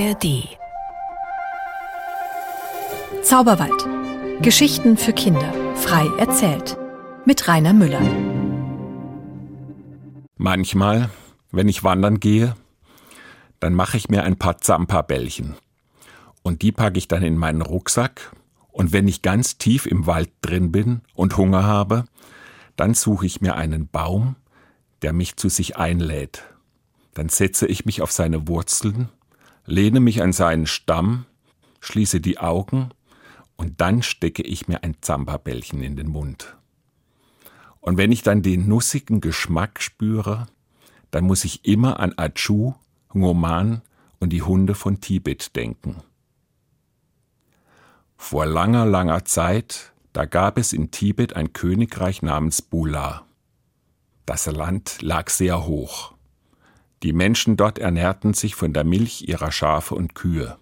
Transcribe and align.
ARD 0.00 0.48
Zauberwald. 3.22 3.86
Geschichten 4.40 4.96
für 4.96 5.12
Kinder. 5.12 5.52
Frei 5.74 6.06
erzählt. 6.16 6.78
Mit 7.26 7.46
Rainer 7.46 7.74
Müller. 7.74 8.00
Manchmal, 10.38 11.10
wenn 11.50 11.68
ich 11.68 11.84
wandern 11.84 12.18
gehe, 12.18 12.56
dann 13.58 13.74
mache 13.74 13.98
ich 13.98 14.08
mir 14.08 14.22
ein 14.22 14.38
paar 14.38 14.56
Zampa-Bällchen. 14.56 15.56
Und 16.42 16.62
die 16.62 16.72
packe 16.72 16.96
ich 16.96 17.06
dann 17.06 17.22
in 17.22 17.36
meinen 17.36 17.60
Rucksack. 17.60 18.34
Und 18.72 18.94
wenn 18.94 19.06
ich 19.06 19.20
ganz 19.20 19.58
tief 19.58 19.84
im 19.84 20.06
Wald 20.06 20.30
drin 20.40 20.72
bin 20.72 21.02
und 21.14 21.36
Hunger 21.36 21.64
habe, 21.64 22.06
dann 22.76 22.94
suche 22.94 23.26
ich 23.26 23.42
mir 23.42 23.54
einen 23.54 23.86
Baum, 23.86 24.36
der 25.02 25.12
mich 25.12 25.36
zu 25.36 25.50
sich 25.50 25.76
einlädt. 25.76 26.44
Dann 27.12 27.28
setze 27.28 27.66
ich 27.66 27.84
mich 27.84 28.00
auf 28.00 28.12
seine 28.12 28.48
Wurzeln, 28.48 29.10
lehne 29.66 30.00
mich 30.00 30.22
an 30.22 30.32
seinen 30.32 30.66
Stamm, 30.66 31.26
schließe 31.80 32.20
die 32.20 32.38
Augen 32.38 32.90
und 33.56 33.80
dann 33.80 34.02
stecke 34.02 34.42
ich 34.42 34.68
mir 34.68 34.82
ein 34.82 34.96
Zambabällchen 35.00 35.82
in 35.82 35.96
den 35.96 36.08
Mund. 36.08 36.56
Und 37.80 37.96
wenn 37.96 38.12
ich 38.12 38.22
dann 38.22 38.42
den 38.42 38.68
nussigen 38.68 39.20
Geschmack 39.20 39.82
spüre, 39.82 40.46
dann 41.10 41.24
muss 41.24 41.44
ich 41.44 41.64
immer 41.64 41.98
an 41.98 42.14
Achu, 42.16 42.74
Ngoman 43.12 43.82
und 44.18 44.30
die 44.30 44.42
Hunde 44.42 44.74
von 44.74 45.00
Tibet 45.00 45.56
denken. 45.56 45.96
Vor 48.16 48.46
langer, 48.46 48.84
langer 48.84 49.24
Zeit, 49.24 49.92
da 50.12 50.26
gab 50.26 50.58
es 50.58 50.72
in 50.72 50.90
Tibet 50.90 51.34
ein 51.34 51.52
Königreich 51.52 52.22
namens 52.22 52.62
Bula. 52.62 53.24
Das 54.26 54.46
Land 54.46 55.00
lag 55.00 55.30
sehr 55.30 55.66
hoch. 55.66 56.14
Die 57.02 57.12
Menschen 57.12 57.56
dort 57.56 57.78
ernährten 57.78 58.34
sich 58.34 58.54
von 58.54 58.72
der 58.72 58.84
Milch 58.84 59.26
ihrer 59.26 59.52
Schafe 59.52 59.94
und 59.94 60.14
Kühe. 60.14 60.58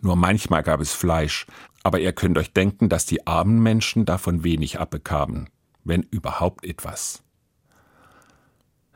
Nur 0.00 0.16
manchmal 0.16 0.62
gab 0.62 0.80
es 0.80 0.92
Fleisch, 0.92 1.46
aber 1.82 1.98
ihr 1.98 2.12
könnt 2.12 2.38
euch 2.38 2.52
denken, 2.52 2.88
dass 2.88 3.06
die 3.06 3.26
armen 3.26 3.62
Menschen 3.62 4.04
davon 4.04 4.44
wenig 4.44 4.78
abbekamen, 4.78 5.48
wenn 5.84 6.02
überhaupt 6.02 6.64
etwas. 6.64 7.22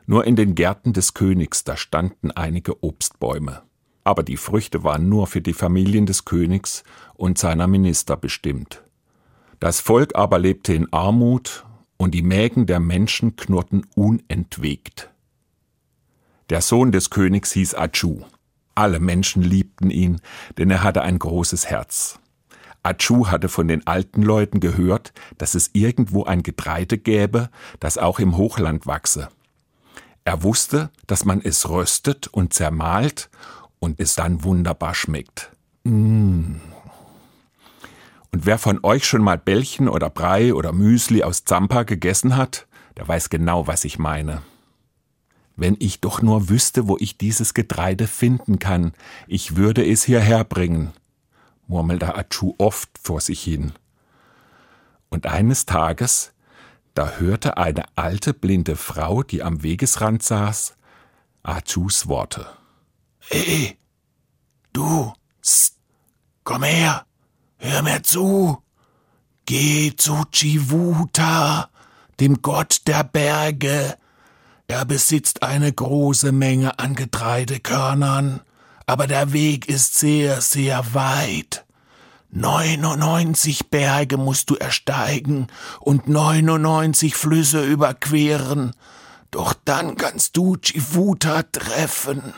Nur 0.05 0.25
in 0.25 0.37
den 0.37 0.55
Gärten 0.55 0.93
des 0.93 1.13
Königs, 1.13 1.65
da 1.65 1.75
standen 1.75 2.31
einige 2.31 2.81
Obstbäume. 2.81 3.63
Aber 4.05 4.23
die 4.23 4.37
Früchte 4.37 4.85
waren 4.85 5.09
nur 5.09 5.27
für 5.27 5.41
die 5.41 5.51
Familien 5.51 6.05
des 6.05 6.23
Königs 6.23 6.85
und 7.15 7.37
seiner 7.37 7.67
Minister 7.67 8.15
bestimmt. 8.15 8.83
Das 9.59 9.81
Volk 9.81 10.15
aber 10.15 10.39
lebte 10.39 10.73
in 10.73 10.91
Armut 10.93 11.65
und 11.97 12.13
die 12.13 12.21
Mägen 12.21 12.67
der 12.67 12.79
Menschen 12.79 13.35
knurrten 13.35 13.85
unentwegt. 13.95 15.09
Der 16.49 16.61
Sohn 16.61 16.91
des 16.91 17.09
Königs 17.09 17.51
hieß 17.51 17.75
Achu. 17.75 18.21
Alle 18.73 18.99
Menschen 18.99 19.41
liebten 19.43 19.89
ihn, 19.89 20.21
denn 20.57 20.69
er 20.69 20.83
hatte 20.83 21.01
ein 21.01 21.19
großes 21.19 21.65
Herz. 21.65 22.19
Achu 22.83 23.27
hatte 23.27 23.49
von 23.49 23.67
den 23.67 23.85
alten 23.85 24.21
Leuten 24.21 24.59
gehört, 24.59 25.13
dass 25.37 25.55
es 25.55 25.71
irgendwo 25.73 26.23
ein 26.23 26.43
Getreide 26.43 26.97
gäbe, 26.97 27.49
das 27.79 27.97
auch 27.97 28.19
im 28.19 28.37
Hochland 28.37 28.87
wachse. 28.87 29.29
Er 30.23 30.43
wusste, 30.43 30.89
dass 31.05 31.25
man 31.25 31.41
es 31.41 31.69
röstet 31.69 32.27
und 32.27 32.53
zermahlt 32.53 33.29
und 33.79 33.99
es 33.99 34.15
dann 34.15 34.43
wunderbar 34.43 34.93
schmeckt. 34.93 35.51
Mmh. 35.83 36.61
Und 38.31 38.45
wer 38.45 38.57
von 38.57 38.79
euch 38.83 39.05
schon 39.05 39.21
mal 39.21 39.37
Bällchen 39.37 39.89
oder 39.89 40.09
Brei 40.09 40.53
oder 40.53 40.71
Müsli 40.71 41.23
aus 41.23 41.43
Zampa 41.43 41.83
gegessen 41.83 42.35
hat, 42.37 42.67
der 42.95 43.07
weiß 43.07 43.29
genau, 43.29 43.67
was 43.67 43.83
ich 43.83 43.99
meine. 43.99 44.41
Wenn 45.57 45.75
ich 45.79 45.99
doch 45.99 46.21
nur 46.21 46.47
wüsste, 46.47 46.87
wo 46.87 46.95
ich 46.99 47.17
dieses 47.17 47.53
Getreide 47.53 48.07
finden 48.07 48.59
kann, 48.59 48.93
ich 49.27 49.57
würde 49.57 49.85
es 49.85 50.03
hierher 50.05 50.45
bringen 50.45 50.93
murmelte 51.67 52.15
Achu 52.15 52.55
oft 52.57 52.89
vor 53.01 53.21
sich 53.21 53.43
hin. 53.43 53.73
Und 55.09 55.25
eines 55.25 55.65
Tages, 55.65 56.33
da 56.93 57.11
hörte 57.17 57.57
eine 57.57 57.85
alte 57.95 58.33
blinde 58.33 58.75
Frau, 58.75 59.23
die 59.23 59.43
am 59.43 59.63
Wegesrand 59.63 60.23
saß, 60.23 60.75
Achus 61.43 62.07
Worte. 62.07 62.47
Hey, 63.19 63.77
du, 64.73 65.13
Psst, 65.41 65.77
komm 66.43 66.63
her, 66.63 67.05
hör 67.57 67.81
mir 67.83 68.03
zu. 68.03 68.61
Geh 69.45 69.95
zu 69.95 70.25
Chivuta, 70.31 71.69
dem 72.19 72.41
Gott 72.41 72.81
der 72.87 73.03
Berge. 73.05 73.97
Er 74.67 74.85
besitzt 74.85 75.43
eine 75.43 75.71
große 75.71 76.31
Menge 76.31 76.77
an 76.79 76.95
Getreidekörnern 76.95 78.41
aber 78.87 79.05
der 79.05 79.33
Weg 79.33 79.67
ist 79.67 79.95
sehr, 79.95 80.41
sehr 80.41 80.93
weit. 80.93 81.65
99 82.31 83.69
Berge 83.69 84.17
musst 84.17 84.49
du 84.49 84.55
ersteigen 84.55 85.47
und 85.81 86.07
99 86.07 87.15
Flüsse 87.15 87.63
überqueren, 87.65 88.71
doch 89.29 89.53
dann 89.65 89.97
kannst 89.97 90.37
du 90.37 90.55
Chivuta 90.55 91.43
treffen. 91.43 92.33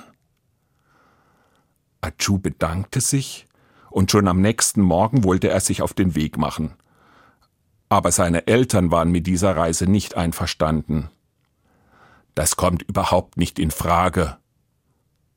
Achu 2.02 2.40
bedankte 2.40 3.00
sich, 3.00 3.46
und 3.92 4.12
schon 4.12 4.28
am 4.28 4.42
nächsten 4.42 4.82
Morgen 4.82 5.24
wollte 5.24 5.50
er 5.50 5.60
sich 5.60 5.82
auf 5.82 5.94
den 5.94 6.16
Weg 6.16 6.38
machen. 6.38 6.74
Aber 7.90 8.12
seine 8.12 8.48
Eltern 8.48 8.92
waren 8.92 9.12
mit 9.12 9.26
dieser 9.26 9.56
Reise 9.56 9.86
nicht 9.86 10.16
einverstanden. 10.16 11.10
Das 12.40 12.56
kommt 12.56 12.84
überhaupt 12.84 13.36
nicht 13.36 13.60
in 13.60 13.70
Frage, 13.70 14.38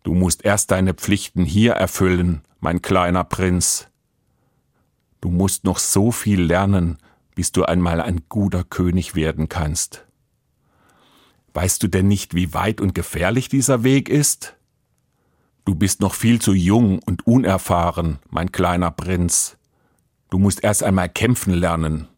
Du 0.02 0.14
musst 0.14 0.44
erst 0.44 0.70
deine 0.72 0.94
Pflichten 0.94 1.44
hier 1.44 1.72
erfüllen, 1.72 2.42
mein 2.60 2.82
kleiner 2.82 3.24
Prinz. 3.24 3.88
Du 5.20 5.30
musst 5.30 5.64
noch 5.64 5.78
so 5.78 6.10
viel 6.10 6.42
lernen, 6.42 6.98
bis 7.34 7.52
du 7.52 7.64
einmal 7.64 8.00
ein 8.00 8.22
guter 8.28 8.64
König 8.64 9.14
werden 9.14 9.48
kannst. 9.48 10.04
Weißt 11.54 11.82
du 11.82 11.88
denn 11.88 12.08
nicht, 12.08 12.34
wie 12.34 12.52
weit 12.52 12.80
und 12.80 12.94
gefährlich 12.94 13.48
dieser 13.48 13.84
Weg 13.84 14.08
ist? 14.08 14.56
Du 15.64 15.76
bist 15.76 16.00
noch 16.00 16.14
viel 16.14 16.40
zu 16.40 16.52
jung 16.52 16.98
und 16.98 17.24
unerfahren, 17.26 18.18
mein 18.28 18.50
kleiner 18.50 18.90
Prinz. 18.90 19.56
Du 20.30 20.38
musst 20.38 20.64
erst 20.64 20.82
einmal 20.82 21.08
kämpfen 21.08 21.54
lernen. 21.54 22.08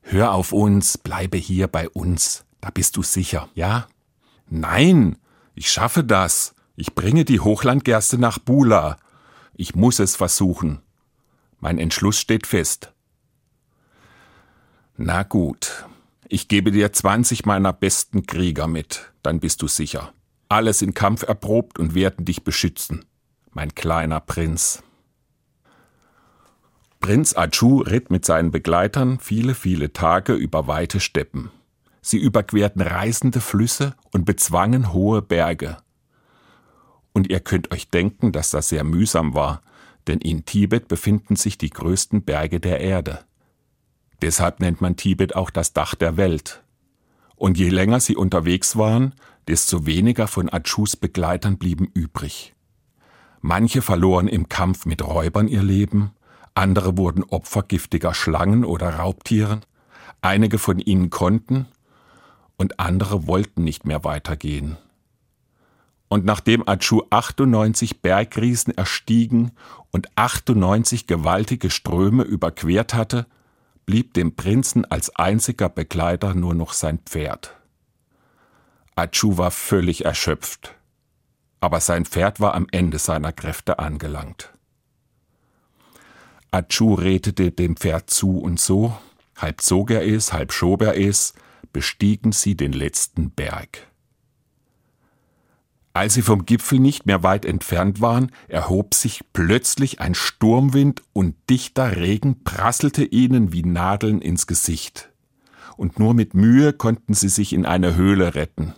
Hör 0.00 0.32
auf 0.32 0.52
uns, 0.52 0.96
bleibe 0.96 1.36
hier 1.36 1.68
bei 1.68 1.90
uns, 1.90 2.46
da 2.60 2.70
bist 2.70 2.96
du 2.96 3.02
sicher, 3.02 3.48
ja? 3.54 3.86
Nein, 4.48 5.16
ich 5.54 5.70
schaffe 5.70 6.04
das. 6.04 6.54
Ich 6.76 6.94
bringe 6.94 7.24
die 7.24 7.40
Hochlandgerste 7.40 8.18
nach 8.18 8.38
Bula. 8.38 8.98
Ich 9.54 9.74
muss 9.74 9.98
es 9.98 10.16
versuchen. 10.16 10.80
Mein 11.60 11.78
Entschluss 11.78 12.18
steht 12.18 12.46
fest. 12.46 12.92
Na 14.96 15.22
gut, 15.22 15.86
ich 16.28 16.48
gebe 16.48 16.70
dir 16.70 16.92
20 16.92 17.46
meiner 17.46 17.72
besten 17.72 18.26
Krieger 18.26 18.66
mit, 18.66 19.12
dann 19.22 19.40
bist 19.40 19.62
du 19.62 19.68
sicher. 19.68 20.12
Alle 20.48 20.72
sind 20.72 20.94
kampferprobt 20.94 21.78
und 21.78 21.94
werden 21.94 22.24
dich 22.24 22.44
beschützen, 22.44 23.04
mein 23.50 23.74
kleiner 23.74 24.20
Prinz. 24.20 24.82
Prinz 27.00 27.36
Achu 27.36 27.80
ritt 27.80 28.10
mit 28.10 28.24
seinen 28.24 28.50
Begleitern 28.50 29.18
viele, 29.20 29.54
viele 29.54 29.92
Tage 29.92 30.34
über 30.34 30.66
weite 30.66 31.00
Steppen. 31.00 31.50
Sie 32.08 32.16
überquerten 32.16 32.80
reißende 32.80 33.42
Flüsse 33.42 33.94
und 34.14 34.24
bezwangen 34.24 34.94
hohe 34.94 35.20
Berge. 35.20 35.76
Und 37.12 37.28
ihr 37.28 37.38
könnt 37.38 37.70
euch 37.70 37.90
denken, 37.90 38.32
dass 38.32 38.48
das 38.48 38.70
sehr 38.70 38.82
mühsam 38.82 39.34
war, 39.34 39.60
denn 40.06 40.18
in 40.20 40.46
Tibet 40.46 40.88
befinden 40.88 41.36
sich 41.36 41.58
die 41.58 41.68
größten 41.68 42.22
Berge 42.22 42.60
der 42.60 42.80
Erde. 42.80 43.26
Deshalb 44.22 44.60
nennt 44.60 44.80
man 44.80 44.96
Tibet 44.96 45.36
auch 45.36 45.50
das 45.50 45.74
Dach 45.74 45.94
der 45.94 46.16
Welt. 46.16 46.62
Und 47.36 47.58
je 47.58 47.68
länger 47.68 48.00
sie 48.00 48.16
unterwegs 48.16 48.78
waren, 48.78 49.14
desto 49.46 49.84
weniger 49.84 50.28
von 50.28 50.50
Achus 50.50 50.96
Begleitern 50.96 51.58
blieben 51.58 51.90
übrig. 51.92 52.54
Manche 53.42 53.82
verloren 53.82 54.28
im 54.28 54.48
Kampf 54.48 54.86
mit 54.86 55.06
Räubern 55.06 55.46
ihr 55.46 55.62
Leben, 55.62 56.12
andere 56.54 56.96
wurden 56.96 57.22
Opfer 57.24 57.64
giftiger 57.64 58.14
Schlangen 58.14 58.64
oder 58.64 58.94
Raubtieren, 58.94 59.60
einige 60.22 60.56
von 60.56 60.78
ihnen 60.78 61.10
konnten 61.10 61.66
und 62.58 62.78
andere 62.78 63.26
wollten 63.26 63.64
nicht 63.64 63.86
mehr 63.86 64.04
weitergehen. 64.04 64.76
Und 66.08 66.24
nachdem 66.24 66.66
Achu 66.68 67.02
98 67.10 68.02
Bergriesen 68.02 68.76
erstiegen 68.76 69.52
und 69.90 70.08
98 70.16 71.06
gewaltige 71.06 71.70
Ströme 71.70 72.24
überquert 72.24 72.94
hatte, 72.94 73.26
blieb 73.86 74.14
dem 74.14 74.34
Prinzen 74.34 74.84
als 74.84 75.14
einziger 75.16 75.68
Begleiter 75.68 76.34
nur 76.34 76.54
noch 76.54 76.72
sein 76.72 76.98
Pferd. 76.98 77.54
Achu 78.96 79.38
war 79.38 79.50
völlig 79.50 80.04
erschöpft, 80.04 80.74
aber 81.60 81.80
sein 81.80 82.04
Pferd 82.04 82.40
war 82.40 82.54
am 82.54 82.66
Ende 82.70 82.98
seiner 82.98 83.32
Kräfte 83.32 83.78
angelangt. 83.78 84.50
Achu 86.50 86.94
redete 86.94 87.52
dem 87.52 87.76
Pferd 87.76 88.10
zu 88.10 88.38
und 88.38 88.58
so, 88.58 88.96
halb 89.36 89.60
zog 89.60 89.90
er 89.90 90.06
es, 90.06 90.32
halb 90.32 90.52
schob 90.52 90.82
er 90.82 90.98
es, 90.98 91.34
bestiegen 91.72 92.32
sie 92.32 92.56
den 92.56 92.72
letzten 92.72 93.30
Berg. 93.30 93.88
Als 95.98 96.14
sie 96.14 96.22
vom 96.22 96.46
Gipfel 96.46 96.78
nicht 96.78 97.06
mehr 97.06 97.24
weit 97.24 97.44
entfernt 97.44 98.00
waren, 98.00 98.30
erhob 98.46 98.94
sich 98.94 99.24
plötzlich 99.32 100.00
ein 100.00 100.14
Sturmwind 100.14 101.02
und 101.12 101.34
dichter 101.50 101.96
Regen 101.96 102.44
prasselte 102.44 103.04
ihnen 103.04 103.52
wie 103.52 103.64
Nadeln 103.64 104.20
ins 104.20 104.46
Gesicht. 104.46 105.10
Und 105.76 105.98
nur 105.98 106.14
mit 106.14 106.34
Mühe 106.34 106.72
konnten 106.72 107.14
sie 107.14 107.28
sich 107.28 107.52
in 107.52 107.66
eine 107.66 107.96
Höhle 107.96 108.36
retten. 108.36 108.74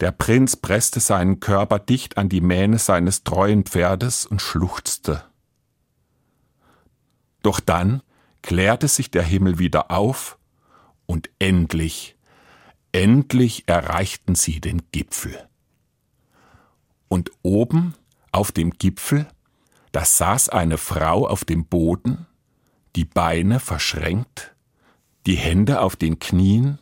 Der 0.00 0.10
Prinz 0.10 0.56
presste 0.56 1.00
seinen 1.00 1.40
Körper 1.40 1.78
dicht 1.78 2.16
an 2.16 2.30
die 2.30 2.40
Mähne 2.40 2.78
seines 2.78 3.22
treuen 3.22 3.64
Pferdes 3.64 4.24
und 4.24 4.40
schluchzte. 4.40 5.24
Doch 7.42 7.60
dann 7.60 8.02
klärte 8.40 8.88
sich 8.88 9.10
der 9.10 9.22
Himmel 9.22 9.58
wieder 9.58 9.90
auf 9.90 10.38
und 11.10 11.28
endlich, 11.40 12.16
endlich 12.92 13.64
erreichten 13.66 14.36
sie 14.36 14.60
den 14.60 14.80
Gipfel. 14.92 15.48
Und 17.08 17.32
oben 17.42 17.94
auf 18.30 18.52
dem 18.52 18.70
Gipfel, 18.70 19.26
da 19.90 20.04
saß 20.04 20.50
eine 20.50 20.78
Frau 20.78 21.26
auf 21.26 21.44
dem 21.44 21.64
Boden, 21.64 22.28
die 22.94 23.04
Beine 23.04 23.58
verschränkt, 23.58 24.54
die 25.26 25.34
Hände 25.34 25.80
auf 25.80 25.96
den 25.96 26.20
Knien, 26.20 26.78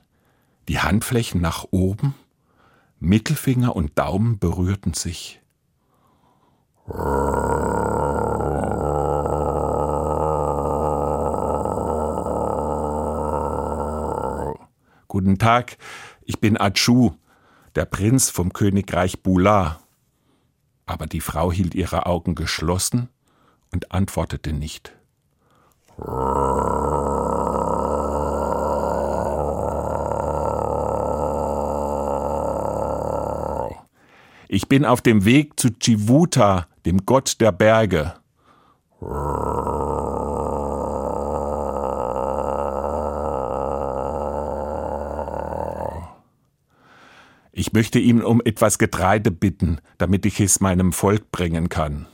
die 0.69 0.78
Handflächen 0.78 1.40
nach 1.40 1.64
oben, 1.70 2.14
Mittelfinger 3.00 3.75
und 3.75 3.98
Daumen 3.98 4.38
berührten 4.38 4.92
sich. 4.92 5.40
Guten 15.10 15.38
Tag, 15.38 15.78
ich 16.20 16.38
bin 16.38 16.60
Achu, 16.60 17.12
der 17.75 17.87
Prinz 17.87 18.28
vom 18.28 18.52
Königreich 18.52 19.22
Bula. 19.22 19.81
Aber 20.84 21.06
die 21.06 21.22
Frau 21.22 21.50
hielt 21.50 21.75
ihre 21.75 22.05
Augen 22.05 22.34
geschlossen 22.34 23.08
und 23.72 23.90
antwortete 23.90 24.52
nicht. 24.52 24.93
Ich 34.49 34.69
bin 34.69 34.84
auf 34.84 35.00
dem 35.00 35.25
Weg 35.25 35.58
zu 35.58 35.70
Chivuta, 35.70 36.69
dem 36.84 37.06
Gott 37.06 37.40
der 37.40 37.52
Berge. 37.52 38.12
Ich 47.58 47.72
möchte 47.72 47.99
ihn 47.99 48.22
um 48.22 48.40
etwas 48.44 48.78
Getreide 48.78 49.32
bitten, 49.32 49.81
damit 49.99 50.25
ich 50.26 50.38
es 50.38 50.60
meinem 50.60 50.93
Volk 50.93 51.32
bringen 51.32 51.69
kann. 51.69 52.06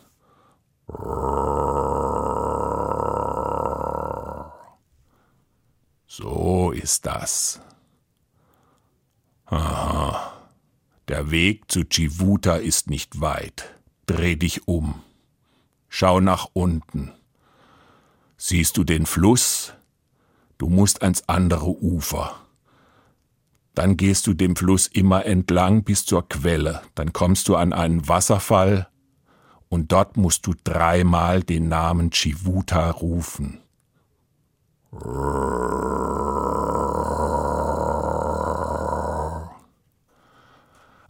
So 6.07 6.71
ist 6.71 7.05
das. 7.05 7.61
Aha. 9.45 10.33
Der 11.09 11.31
Weg 11.31 11.71
zu 11.71 11.85
Chivuta 11.85 12.57
ist 12.57 12.89
nicht 12.89 13.21
weit. 13.21 13.69
Dreh 14.07 14.37
dich 14.37 14.67
um. 14.67 15.03
Schau 15.91 16.21
nach 16.21 16.49
unten. 16.55 17.13
Siehst 18.39 18.79
du 18.79 18.85
den 18.85 19.05
Fluss? 19.05 19.75
Du 20.57 20.71
musst 20.71 21.03
ans 21.03 21.29
andere 21.29 21.69
Ufer. 21.69 22.44
Dann 23.75 23.97
gehst 23.97 24.27
du 24.27 24.35
dem 24.35 24.55
Fluss 24.55 24.87
immer 24.87 25.27
entlang 25.27 25.83
bis 25.83 26.07
zur 26.07 26.29
Quelle, 26.29 26.83
dann 26.95 27.13
kommst 27.13 27.49
du 27.49 27.57
an 27.57 27.73
einen 27.73 28.09
Wasserfall 28.09 28.89
und 29.69 29.91
dort 29.91 30.17
musst 30.17 30.47
du 30.47 30.55
dreimal 30.63 31.43
den 31.43 31.69
Namen 31.69 32.11
Chivuta 32.11 32.91
rufen. 32.91 33.61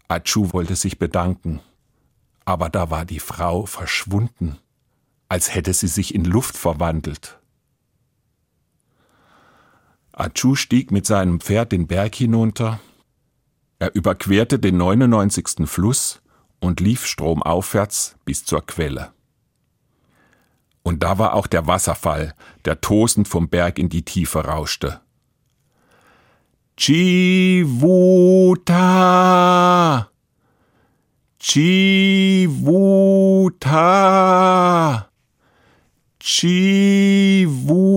Achu 0.09 0.53
wollte 0.53 0.77
sich 0.77 0.99
bedanken, 0.99 1.61
aber 2.47 2.71
da 2.71 2.91
war 2.91 3.05
die 3.05 3.21
Frau 3.21 3.67
verschwunden, 3.67 4.59
als 5.29 5.55
hätte 5.55 5.75
sie 5.75 5.89
sich 5.89 6.15
in 6.15 6.25
Luft 6.25 6.57
verwandelt. 6.57 7.39
Achu 10.17 10.55
stieg 10.55 10.93
mit 10.93 11.07
seinem 11.07 11.41
Pferd 11.41 11.73
den 11.73 11.89
Berg 11.89 12.15
hinunter, 12.15 12.79
er 13.81 13.95
überquerte 13.95 14.59
den 14.59 14.77
99. 14.77 15.67
Fluss 15.67 16.23
und 16.61 16.79
lief 16.81 17.05
stromaufwärts 17.05 18.17
bis 18.25 18.45
zur 18.45 18.65
Quelle. 18.65 19.13
Und 20.83 21.03
da 21.03 21.19
war 21.19 21.35
auch 21.35 21.49
der 21.49 21.67
Wasserfall, 21.67 22.35
der 22.65 22.81
tosend 22.81 23.27
vom 23.27 23.49
Berg 23.49 23.79
in 23.79 23.89
die 23.89 24.05
Tiefe 24.05 24.45
rauschte. 24.45 25.01
Chivuta! 26.77 27.69
Chivuta! 31.41 32.55
Chivuta! 36.21 37.94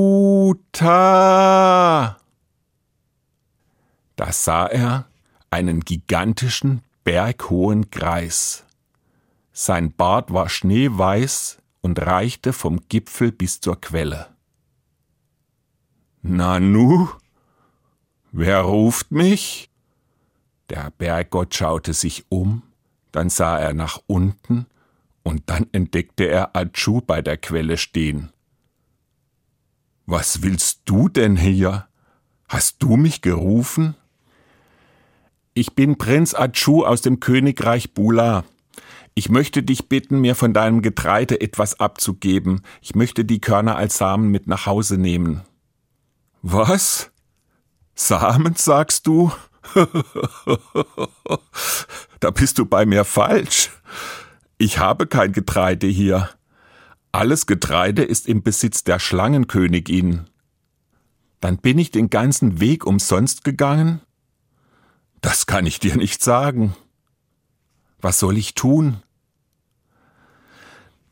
Da 0.82 2.18
sah 4.32 4.68
er 4.68 5.08
einen 5.50 5.82
gigantischen, 5.82 6.84
berghohen 7.04 7.90
Greis. 7.90 8.66
Sein 9.54 9.92
Bart 9.92 10.32
war 10.34 10.50
schneeweiß 10.50 11.58
und 11.82 12.00
reichte 12.00 12.54
vom 12.54 12.82
Gipfel 12.90 13.32
bis 13.32 13.60
zur 13.60 13.82
Quelle. 13.82 14.28
Nanu? 16.22 17.10
Wer 18.32 18.62
ruft 18.62 19.12
mich? 19.12 19.70
Der 20.70 20.92
Berggott 20.92 21.56
schaute 21.56 21.94
sich 21.94 22.26
um, 22.30 22.62
dann 23.12 23.30
sah 23.30 23.58
er 23.58 23.74
nach 23.74 24.02
unten 24.06 24.68
und 25.24 25.50
dann 25.50 25.68
entdeckte 25.72 26.26
er 26.26 26.56
Achu 26.56 27.02
bei 27.02 27.22
der 27.22 27.38
Quelle 27.38 27.78
stehen. 27.78 28.32
Was 30.10 30.42
willst 30.42 30.84
du 30.86 31.10
denn 31.10 31.36
hier? 31.36 31.86
Hast 32.48 32.82
du 32.82 32.96
mich 32.96 33.22
gerufen? 33.22 33.94
Ich 35.54 35.76
bin 35.76 35.98
Prinz 35.98 36.34
Achu 36.34 36.86
aus 36.86 37.02
dem 37.02 37.20
Königreich 37.20 37.94
Bula. 37.94 38.46
Ich 39.16 39.28
möchte 39.28 39.64
dich 39.64 39.90
bitten, 39.90 40.22
mir 40.22 40.36
von 40.36 40.54
deinem 40.54 40.82
Getreide 40.82 41.42
etwas 41.42 41.82
abzugeben. 41.82 42.62
Ich 42.82 42.96
möchte 42.96 43.26
die 43.26 43.42
Körner 43.42 43.76
als 43.76 43.98
Samen 43.98 44.30
mit 44.30 44.48
nach 44.48 44.66
Hause 44.66 44.98
nehmen. 44.98 45.42
Was? 46.42 47.12
Samen, 47.94 48.56
sagst 48.56 49.08
du? 49.08 49.34
da 52.22 52.32
bist 52.32 52.60
du 52.60 52.66
bei 52.66 52.86
mir 52.86 53.04
falsch. 53.04 53.72
Ich 54.58 54.80
habe 54.80 55.06
kein 55.06 55.34
Getreide 55.34 55.88
hier. 55.88 56.30
Alles 57.18 57.48
Getreide 57.48 58.04
ist 58.04 58.28
im 58.28 58.44
Besitz 58.44 58.84
der 58.84 59.00
Schlangenkönigin. 59.00 60.30
Dann 61.40 61.58
bin 61.58 61.80
ich 61.80 61.90
den 61.90 62.12
ganzen 62.12 62.60
Weg 62.60 62.86
umsonst 62.86 63.44
gegangen? 63.44 64.02
Das 65.22 65.48
kann 65.48 65.66
ich 65.66 65.80
dir 65.80 65.98
nicht 65.98 66.24
sagen. 66.24 66.76
Was 68.00 68.20
soll 68.20 68.38
ich 68.38 68.54
tun? 68.54 69.02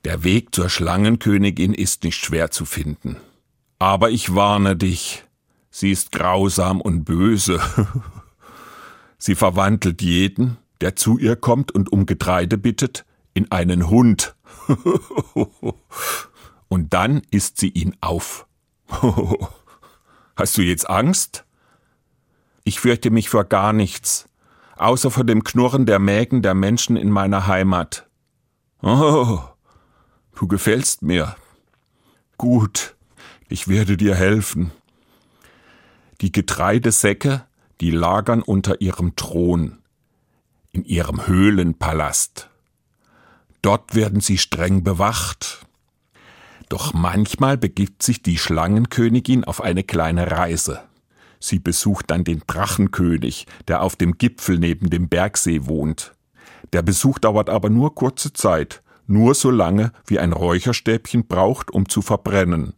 Der 0.04 0.24
Weg 0.24 0.54
zur 0.54 0.70
Schlangenkönigin 0.70 1.74
ist 1.74 2.04
nicht 2.04 2.24
schwer 2.24 2.52
zu 2.52 2.66
finden. 2.66 3.18
Aber 3.80 4.12
ich 4.12 4.36
warne 4.36 4.76
dich, 4.76 5.24
sie 5.72 5.90
ist 5.90 6.12
grausam 6.12 6.82
und 6.82 7.04
böse. 7.04 7.60
sie 9.18 9.34
verwandelt 9.34 10.04
jeden, 10.04 10.58
der 10.82 10.96
zu 10.96 11.18
ihr 11.18 11.36
kommt 11.36 11.72
und 11.72 11.92
um 11.92 12.06
Getreide 12.06 12.60
bittet, 12.60 13.06
in 13.34 13.52
einen 13.52 13.90
Hund. 13.90 14.35
Und 16.68 16.94
dann 16.94 17.22
isst 17.32 17.58
sie 17.58 17.70
ihn 17.70 17.96
auf. 18.02 18.48
Hast 20.36 20.58
du 20.58 20.62
jetzt 20.62 20.90
Angst? 20.90 21.46
Ich 22.64 22.80
fürchte 22.80 23.12
mich 23.12 23.30
vor 23.30 23.46
gar 23.46 23.74
nichts, 23.74 24.28
außer 24.78 25.12
vor 25.12 25.24
dem 25.24 25.44
Knurren 25.44 25.86
der 25.86 26.00
Mägen 26.00 26.42
der 26.42 26.56
Menschen 26.56 26.98
in 26.98 27.12
meiner 27.12 27.48
Heimat. 27.48 28.08
Oh, 28.82 29.40
du 30.36 30.48
gefällst 30.48 31.02
mir. 31.02 31.36
Gut, 32.38 32.96
ich 33.48 33.68
werde 33.68 33.98
dir 33.98 34.16
helfen. 34.16 34.72
Die 36.22 36.32
Getreidesäcke, 36.32 37.46
die 37.82 37.92
lagern 37.92 38.42
unter 38.42 38.82
ihrem 38.82 39.16
Thron, 39.16 39.80
in 40.72 40.84
ihrem 40.86 41.28
Höhlenpalast. 41.28 42.50
Dort 43.66 43.96
werden 43.96 44.22
sie 44.22 44.38
streng 44.38 44.84
bewacht. 44.84 45.66
Doch 46.70 46.94
manchmal 46.94 47.58
begibt 47.58 48.04
sich 48.04 48.22
die 48.22 48.38
Schlangenkönigin 48.38 49.44
auf 49.44 49.60
eine 49.60 49.84
kleine 49.84 50.30
Reise. 50.30 50.82
Sie 51.40 51.58
besucht 51.58 52.12
dann 52.12 52.24
den 52.24 52.44
Drachenkönig, 52.46 53.48
der 53.68 53.82
auf 53.82 53.96
dem 53.96 54.20
Gipfel 54.20 54.60
neben 54.60 54.92
dem 54.92 55.10
Bergsee 55.10 55.66
wohnt. 55.66 56.14
Der 56.74 56.84
Besuch 56.84 57.18
dauert 57.18 57.50
aber 57.50 57.72
nur 57.72 57.96
kurze 57.96 58.34
Zeit, 58.34 58.84
nur 59.08 59.34
so 59.34 59.50
lange, 59.50 59.94
wie 60.06 60.20
ein 60.20 60.34
Räucherstäbchen 60.34 61.26
braucht, 61.26 61.72
um 61.72 61.90
zu 61.90 62.04
verbrennen. 62.04 62.74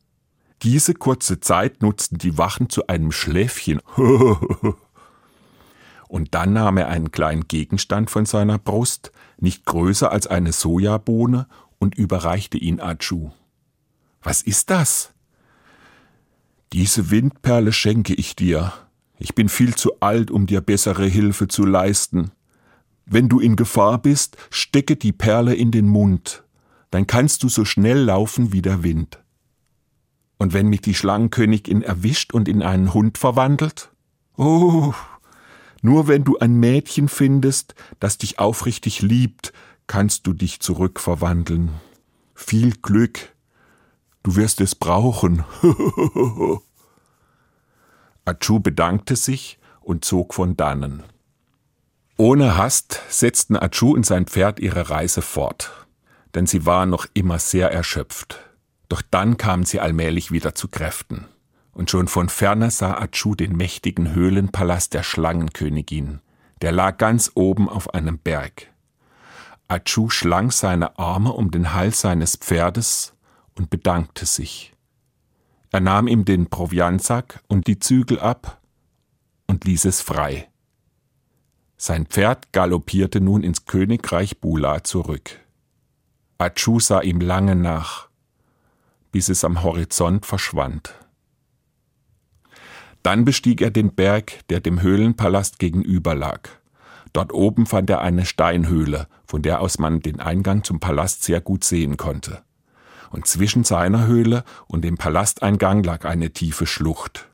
Diese 0.64 0.94
kurze 0.94 1.42
Zeit 1.42 1.82
nutzten 1.82 2.18
die 2.18 2.38
Wachen 2.38 2.70
zu 2.70 2.88
einem 2.88 3.12
Schläfchen. 3.12 3.82
Und 6.08 6.34
dann 6.34 6.54
nahm 6.54 6.78
er 6.78 6.88
einen 6.88 7.12
kleinen 7.12 7.48
Gegenstand 7.48 8.10
von 8.10 8.26
seiner 8.26 8.58
Brust, 8.58 9.12
nicht 9.38 9.66
größer 9.66 10.12
als 10.12 10.28
eine 10.28 10.52
Sojabohne, 10.52 11.48
und 11.80 11.96
überreichte 11.96 12.58
ihn 12.58 12.80
Achu. 12.80 13.32
Was 14.24 14.42
ist 14.42 14.70
das? 14.70 15.14
Diese 16.74 17.12
Windperle 17.12 17.72
schenke 17.72 18.14
ich 18.14 18.36
dir. 18.36 18.74
Ich 19.20 19.36
bin 19.36 19.50
viel 19.50 19.76
zu 19.76 20.00
alt, 20.00 20.32
um 20.32 20.48
dir 20.48 20.62
bessere 20.62 21.06
Hilfe 21.06 21.48
zu 21.48 21.66
leisten. 21.66 22.32
Wenn 23.06 23.30
du 23.30 23.40
in 23.40 23.56
Gefahr 23.56 24.00
bist, 24.00 24.38
stecke 24.50 24.96
die 24.96 25.14
Perle 25.14 25.56
in 25.56 25.72
den 25.72 25.88
Mund. 25.88 26.44
Dann 26.92 27.08
kannst 27.08 27.44
du 27.44 27.50
so 27.50 27.64
schnell 27.64 28.00
laufen 28.00 28.52
wie 28.52 28.62
der 28.62 28.84
Wind. 28.84 29.20
Und 30.38 30.54
wenn 30.54 30.68
mich 30.68 30.82
die 30.82 30.94
Schlangenkönigin 30.94 31.82
erwischt 31.82 32.34
und 32.34 32.48
in 32.48 32.62
einen 32.62 32.94
Hund 32.94 33.18
verwandelt? 33.18 33.92
Oh, 34.36 34.94
nur 35.82 36.08
wenn 36.08 36.24
du 36.24 36.38
ein 36.38 36.56
Mädchen 36.56 37.08
findest, 37.08 37.76
das 38.00 38.18
dich 38.18 38.40
aufrichtig 38.40 39.02
liebt, 39.02 39.54
kannst 39.88 40.28
du 40.28 40.34
dich 40.34 40.60
zurückverwandeln. 40.60 41.72
Viel 42.36 42.74
Glück. 42.82 43.34
Du 44.24 44.36
wirst 44.36 44.62
es 44.62 44.76
brauchen. 44.76 45.44
Achu 48.26 48.60
bedankte 48.60 49.16
sich 49.16 49.60
und 49.82 50.04
zog 50.04 50.34
von 50.34 50.58
dannen. 50.58 51.04
Ohne 52.18 52.58
Hast 52.58 53.02
setzten 53.10 53.56
Achu 53.56 53.94
und 53.94 54.06
sein 54.06 54.26
Pferd 54.26 54.60
ihre 54.60 54.90
Reise 54.90 55.22
fort, 55.22 55.72
denn 56.36 56.48
sie 56.48 56.66
waren 56.66 56.90
noch 56.90 57.06
immer 57.14 57.40
sehr 57.40 57.72
erschöpft. 57.72 58.40
Doch 58.90 59.02
dann 59.02 59.38
kamen 59.38 59.64
sie 59.66 59.80
allmählich 59.80 60.32
wieder 60.32 60.56
zu 60.56 60.68
Kräften 60.68 61.26
und 61.78 61.92
schon 61.92 62.08
von 62.08 62.28
ferne 62.28 62.72
sah 62.72 62.96
Achu 62.96 63.36
den 63.36 63.56
mächtigen 63.56 64.16
Höhlenpalast 64.16 64.96
der 64.96 65.04
Schlangenkönigin. 65.04 66.22
Der 66.62 66.72
lag 66.72 66.98
ganz 66.98 67.32
oben 67.36 67.70
auf 67.70 67.94
einem 67.94 68.18
Berg. 68.18 68.74
Achu 69.68 70.10
schlang 70.10 70.50
seine 70.50 70.98
Arme 70.98 71.32
um 71.34 71.52
den 71.52 71.76
Hals 71.76 72.02
seines 72.02 72.36
Pferdes 72.36 73.14
und 73.54 73.70
bedankte 73.70 74.26
sich. 74.26 74.74
Er 75.72 75.82
nahm 75.82 76.08
ihm 76.08 76.26
den 76.26 76.50
Proviantsack 76.50 77.44
und 77.48 77.68
die 77.68 77.78
Zügel 77.78 78.20
ab 78.20 78.60
und 79.46 79.64
ließ 79.64 79.86
es 79.86 80.02
frei. 80.02 80.50
Sein 81.78 82.08
Pferd 82.08 82.52
galoppierte 82.54 83.22
nun 83.22 83.44
ins 83.44 83.66
Königreich 83.66 84.40
Bula 84.40 84.84
zurück. 84.84 85.30
Achu 86.40 86.80
sah 86.80 87.02
ihm 87.02 87.22
lange 87.22 87.56
nach, 87.56 88.10
bis 89.12 89.30
es 89.30 89.44
am 89.44 89.62
Horizont 89.62 90.26
verschwand. 90.26 90.96
Dann 93.04 93.26
bestieg 93.26 93.62
er 93.62 93.72
den 93.72 93.94
Berg, 93.94 94.48
der 94.50 94.60
dem 94.60 94.82
Höhlenpalast 94.82 95.60
gegenüber 95.60 96.16
lag. 96.16 96.50
Dort 97.14 97.34
oben 97.34 97.66
fand 97.66 97.90
er 97.90 98.02
eine 98.02 98.26
Steinhöhle, 98.26 99.08
von 99.26 99.42
der 99.42 99.62
aus 99.62 99.80
man 99.80 100.02
den 100.02 100.20
Eingang 100.20 100.64
zum 100.64 100.80
Palast 100.80 101.24
sehr 101.24 101.42
gut 101.42 101.64
sehen 101.64 101.98
konnte. 101.98 102.44
Und 103.10 103.26
zwischen 103.28 103.64
seiner 103.64 104.06
Höhle 104.06 104.44
und 104.68 104.84
dem 104.84 104.98
Palasteingang 104.98 105.84
lag 105.84 106.06
eine 106.06 106.32
tiefe 106.32 106.66
Schlucht. 106.66 107.28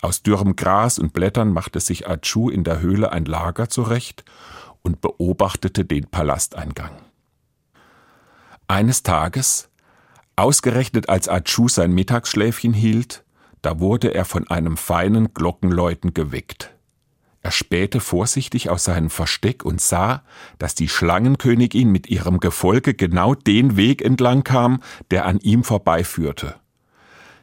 Aus 0.00 0.22
dürrem 0.22 0.54
Gras 0.54 0.98
und 0.98 1.12
Blättern 1.12 1.52
machte 1.52 1.80
sich 1.80 2.06
Achu 2.08 2.50
in 2.50 2.62
der 2.62 2.80
Höhle 2.80 3.10
ein 3.10 3.24
Lager 3.24 3.68
zurecht 3.68 4.24
und 4.82 5.00
beobachtete 5.00 5.84
den 5.84 6.06
Palasteingang. 6.06 6.92
Eines 8.68 9.02
Tages, 9.02 9.70
ausgerechnet 10.36 11.08
als 11.08 11.28
Achu 11.28 11.68
sein 11.68 11.92
Mittagsschläfchen 11.92 12.72
hielt, 12.72 13.24
da 13.62 13.80
wurde 13.80 14.14
er 14.14 14.24
von 14.24 14.48
einem 14.48 14.76
feinen 14.76 15.34
Glockenläuten 15.34 16.14
geweckt. 16.14 16.74
Er 17.40 17.52
spähte 17.52 18.00
vorsichtig 18.00 18.68
aus 18.68 18.84
seinem 18.84 19.10
Versteck 19.10 19.64
und 19.64 19.80
sah, 19.80 20.22
dass 20.58 20.74
die 20.74 20.88
Schlangenkönigin 20.88 21.90
mit 21.90 22.08
ihrem 22.08 22.40
Gefolge 22.40 22.94
genau 22.94 23.34
den 23.34 23.76
Weg 23.76 24.02
entlang 24.02 24.42
kam, 24.44 24.82
der 25.10 25.24
an 25.24 25.38
ihm 25.38 25.64
vorbeiführte. 25.64 26.56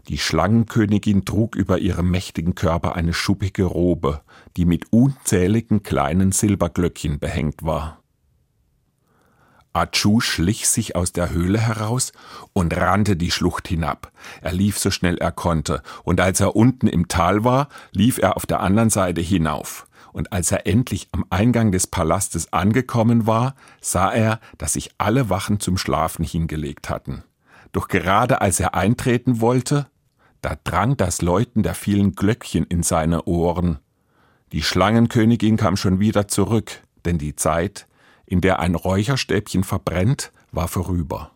Die 0.08 0.20
Schlangenkönigin 0.20 1.26
trug 1.26 1.56
über 1.56 1.80
ihrem 1.80 2.12
mächtigen 2.12 2.54
Körper 2.54 2.96
eine 2.96 3.14
schuppige 3.14 3.64
Robe, 3.64 4.22
die 4.58 4.66
mit 4.66 4.92
unzähligen 4.92 5.82
kleinen 5.82 6.32
Silberglöckchen 6.32 7.18
behängt 7.18 7.64
war. 7.64 8.00
Achu 9.76 10.22
schlich 10.22 10.68
sich 10.70 10.96
aus 10.96 11.12
der 11.12 11.32
Höhle 11.32 11.60
heraus 11.60 12.14
und 12.54 12.76
rannte 12.76 13.18
die 13.18 13.32
Schlucht 13.32 13.68
hinab. 13.68 14.12
Er 14.42 14.54
lief 14.54 14.80
so 14.80 14.90
schnell 14.90 15.18
er 15.18 15.32
konnte, 15.32 15.82
und 16.04 16.22
als 16.22 16.40
er 16.40 16.56
unten 16.56 16.88
im 16.88 17.08
Tal 17.08 17.44
war, 17.44 17.68
lief 17.92 18.18
er 18.18 18.38
auf 18.38 18.46
der 18.46 18.62
anderen 18.62 18.90
Seite 18.90 19.22
hinauf. 19.22 19.88
Und 20.14 20.32
als 20.32 20.52
er 20.52 20.66
endlich 20.66 21.10
am 21.12 21.26
Eingang 21.30 21.74
des 21.74 21.88
Palastes 21.88 22.54
angekommen 22.54 23.28
war, 23.28 23.56
sah 23.82 24.12
er, 24.12 24.40
dass 24.58 24.74
sich 24.74 24.92
alle 24.98 25.30
Wachen 25.30 25.60
zum 25.60 25.78
Schlafen 25.78 26.24
hingelegt 26.24 26.90
hatten. 26.90 27.24
Doch 27.74 27.90
gerade 27.90 28.40
als 28.40 28.62
er 28.62 28.76
eintreten 28.76 29.42
wollte, 29.42 29.88
da 30.40 30.56
drang 30.64 30.96
das 30.96 31.22
Läuten 31.22 31.64
der 31.64 31.76
vielen 31.76 32.16
Glöckchen 32.16 32.64
in 32.64 32.82
seine 32.82 33.26
Ohren. 33.26 33.80
Die 34.54 34.64
Schlangenkönigin 34.64 35.58
kam 35.58 35.76
schon 35.76 36.00
wieder 36.00 36.30
zurück, 36.30 36.82
denn 37.04 37.18
die 37.18 37.36
Zeit, 37.36 37.88
in 38.26 38.42
der 38.42 38.60
ein 38.60 38.76
Räucherstäbchen 38.76 39.64
verbrennt, 39.64 40.32
war 40.52 40.68
vorüber. 40.68 41.32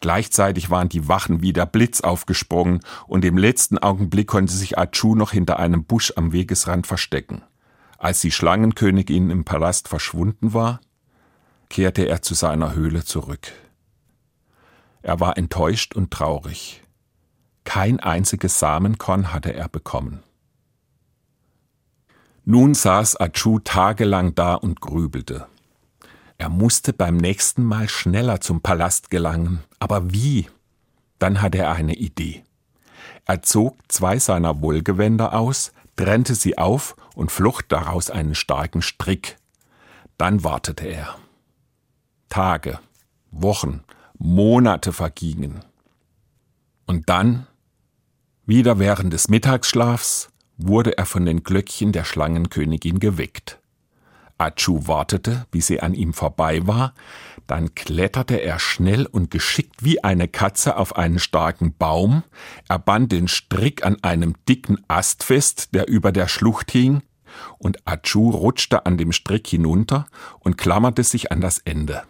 Gleichzeitig 0.00 0.70
waren 0.70 0.88
die 0.88 1.08
Wachen 1.08 1.42
wie 1.42 1.52
der 1.52 1.66
Blitz 1.66 2.00
aufgesprungen 2.00 2.80
und 3.06 3.24
im 3.24 3.36
letzten 3.36 3.76
Augenblick 3.78 4.28
konnte 4.28 4.52
sich 4.52 4.78
Achu 4.78 5.14
noch 5.14 5.32
hinter 5.32 5.58
einem 5.58 5.84
Busch 5.84 6.12
am 6.16 6.32
Wegesrand 6.32 6.86
verstecken. 6.86 7.42
Als 7.98 8.20
die 8.20 8.30
Schlangenkönigin 8.30 9.28
im 9.28 9.44
Palast 9.44 9.88
verschwunden 9.88 10.54
war, 10.54 10.80
kehrte 11.68 12.08
er 12.08 12.22
zu 12.22 12.34
seiner 12.34 12.74
Höhle 12.74 13.04
zurück. 13.04 13.52
Er 15.02 15.20
war 15.20 15.36
enttäuscht 15.36 15.94
und 15.94 16.10
traurig. 16.10 16.82
Kein 17.64 18.00
einziges 18.00 18.58
Samenkorn 18.58 19.32
hatte 19.32 19.52
er 19.52 19.68
bekommen. 19.68 20.22
Nun 22.44 22.74
saß 22.74 23.20
Achu 23.20 23.60
tagelang 23.60 24.34
da 24.34 24.54
und 24.54 24.80
grübelte. 24.80 25.46
Er 26.40 26.48
musste 26.48 26.94
beim 26.94 27.18
nächsten 27.18 27.62
Mal 27.62 27.86
schneller 27.86 28.40
zum 28.40 28.62
Palast 28.62 29.10
gelangen. 29.10 29.62
Aber 29.78 30.10
wie? 30.10 30.48
Dann 31.18 31.42
hatte 31.42 31.58
er 31.58 31.72
eine 31.72 31.96
Idee. 31.96 32.42
Er 33.26 33.42
zog 33.42 33.76
zwei 33.88 34.18
seiner 34.18 34.62
Wollgewänder 34.62 35.34
aus, 35.34 35.72
trennte 35.96 36.34
sie 36.34 36.56
auf 36.56 36.96
und 37.14 37.30
flocht 37.30 37.66
daraus 37.68 38.08
einen 38.08 38.34
starken 38.34 38.80
Strick. 38.80 39.36
Dann 40.16 40.42
wartete 40.42 40.86
er. 40.86 41.18
Tage, 42.30 42.80
Wochen, 43.30 43.84
Monate 44.16 44.94
vergingen. 44.94 45.62
Und 46.86 47.10
dann, 47.10 47.48
wieder 48.46 48.78
während 48.78 49.12
des 49.12 49.28
Mittagsschlafs, 49.28 50.30
wurde 50.56 50.96
er 50.96 51.04
von 51.04 51.26
den 51.26 51.42
Glöckchen 51.42 51.92
der 51.92 52.04
Schlangenkönigin 52.04 52.98
geweckt. 52.98 53.59
Achu 54.40 54.86
wartete, 54.86 55.46
bis 55.50 55.66
sie 55.66 55.80
an 55.80 55.94
ihm 55.94 56.14
vorbei 56.14 56.66
war, 56.66 56.94
dann 57.46 57.74
kletterte 57.74 58.36
er 58.36 58.58
schnell 58.58 59.06
und 59.06 59.30
geschickt 59.30 59.84
wie 59.84 60.02
eine 60.02 60.28
Katze 60.28 60.76
auf 60.76 60.96
einen 60.96 61.18
starken 61.18 61.74
Baum, 61.76 62.22
er 62.68 62.78
band 62.78 63.12
den 63.12 63.28
Strick 63.28 63.84
an 63.84 63.96
einem 64.02 64.34
dicken 64.48 64.78
Ast 64.88 65.24
fest, 65.24 65.74
der 65.74 65.88
über 65.88 66.12
der 66.12 66.28
Schlucht 66.28 66.70
hing, 66.70 67.02
und 67.58 67.86
Achu 67.86 68.30
rutschte 68.30 68.86
an 68.86 68.98
dem 68.98 69.12
Strick 69.12 69.46
hinunter 69.46 70.06
und 70.40 70.58
klammerte 70.58 71.04
sich 71.04 71.30
an 71.30 71.40
das 71.40 71.58
Ende. 71.58 72.02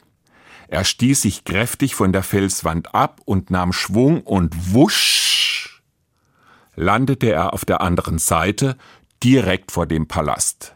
Er 0.68 0.84
stieß 0.84 1.22
sich 1.22 1.44
kräftig 1.44 1.94
von 1.94 2.12
der 2.12 2.22
Felswand 2.22 2.94
ab 2.94 3.20
und 3.24 3.50
nahm 3.50 3.72
Schwung 3.72 4.22
und 4.22 4.72
wusch 4.72 5.82
landete 6.76 7.32
er 7.32 7.52
auf 7.52 7.64
der 7.64 7.80
anderen 7.80 8.18
Seite, 8.18 8.76
direkt 9.22 9.72
vor 9.72 9.86
dem 9.86 10.08
Palast. 10.08 10.74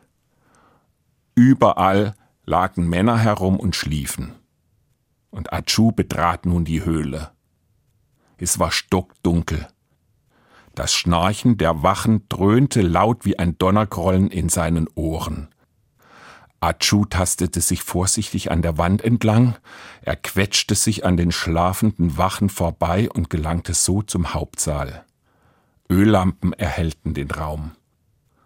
Überall 1.34 2.14
lagen 2.44 2.88
Männer 2.88 3.18
herum 3.18 3.58
und 3.58 3.74
schliefen. 3.74 4.34
Und 5.30 5.52
Achu 5.52 5.90
betrat 5.90 6.46
nun 6.46 6.64
die 6.64 6.84
Höhle. 6.84 7.32
Es 8.38 8.58
war 8.58 8.70
stockdunkel. 8.70 9.66
Das 10.74 10.94
Schnarchen 10.94 11.56
der 11.56 11.82
Wachen 11.82 12.28
dröhnte 12.28 12.82
laut 12.82 13.24
wie 13.24 13.38
ein 13.38 13.58
Donnergrollen 13.58 14.30
in 14.30 14.48
seinen 14.48 14.88
Ohren. 14.94 15.48
Achu 16.60 17.04
tastete 17.04 17.60
sich 17.60 17.82
vorsichtig 17.82 18.50
an 18.50 18.62
der 18.62 18.78
Wand 18.78 19.02
entlang, 19.02 19.56
er 20.02 20.16
quetschte 20.16 20.74
sich 20.74 21.04
an 21.04 21.16
den 21.16 21.30
schlafenden 21.30 22.16
Wachen 22.16 22.48
vorbei 22.48 23.08
und 23.10 23.28
gelangte 23.28 23.74
so 23.74 24.02
zum 24.02 24.34
Hauptsaal. 24.34 25.04
Öllampen 25.90 26.52
erhellten 26.54 27.12
den 27.12 27.30
Raum. 27.30 27.72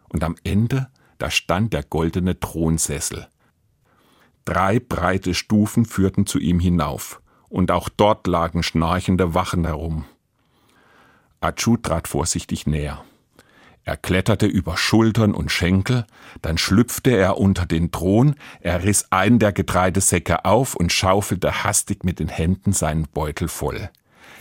Und 0.09 0.25
am 0.25 0.37
Ende 0.42 0.88
da 1.19 1.31
stand 1.31 1.73
der 1.73 1.83
goldene 1.83 2.39
Thronsessel. 2.39 3.29
Drei 4.45 4.81
breite 4.81 5.35
Stufen 5.35 5.85
führten 5.85 6.27
zu 6.27 6.39
ihm 6.39 6.61
hinauf, 6.61 7.21
und 7.49 7.71
auch 7.71 7.89
dort 7.89 8.27
lagen 8.27 8.63
schnarchende 8.63 9.35
Wachen 9.35 9.65
herum. 9.65 10.05
Achu 11.41 11.77
trat 11.77 12.09
vorsichtig 12.09 12.67
näher. 12.67 13.05
Er 13.85 13.97
kletterte 13.97 14.47
über 14.47 14.77
Schultern 14.77 15.33
und 15.33 15.51
Schenkel, 15.51 16.07
dann 16.43 16.59
schlüpfte 16.59 17.11
er 17.11 17.39
unter 17.39 17.65
den 17.65 17.91
Thron, 17.91 18.35
er 18.61 18.85
riss 18.85 19.11
einen 19.11 19.39
der 19.39 19.53
Getreidesäcke 19.53 20.45
auf 20.45 20.75
und 20.75 20.93
schaufelte 20.93 21.65
hastig 21.65 22.05
mit 22.05 22.19
den 22.19 22.29
Händen 22.29 22.73
seinen 22.73 23.05
Beutel 23.05 23.49
voll. 23.49 23.89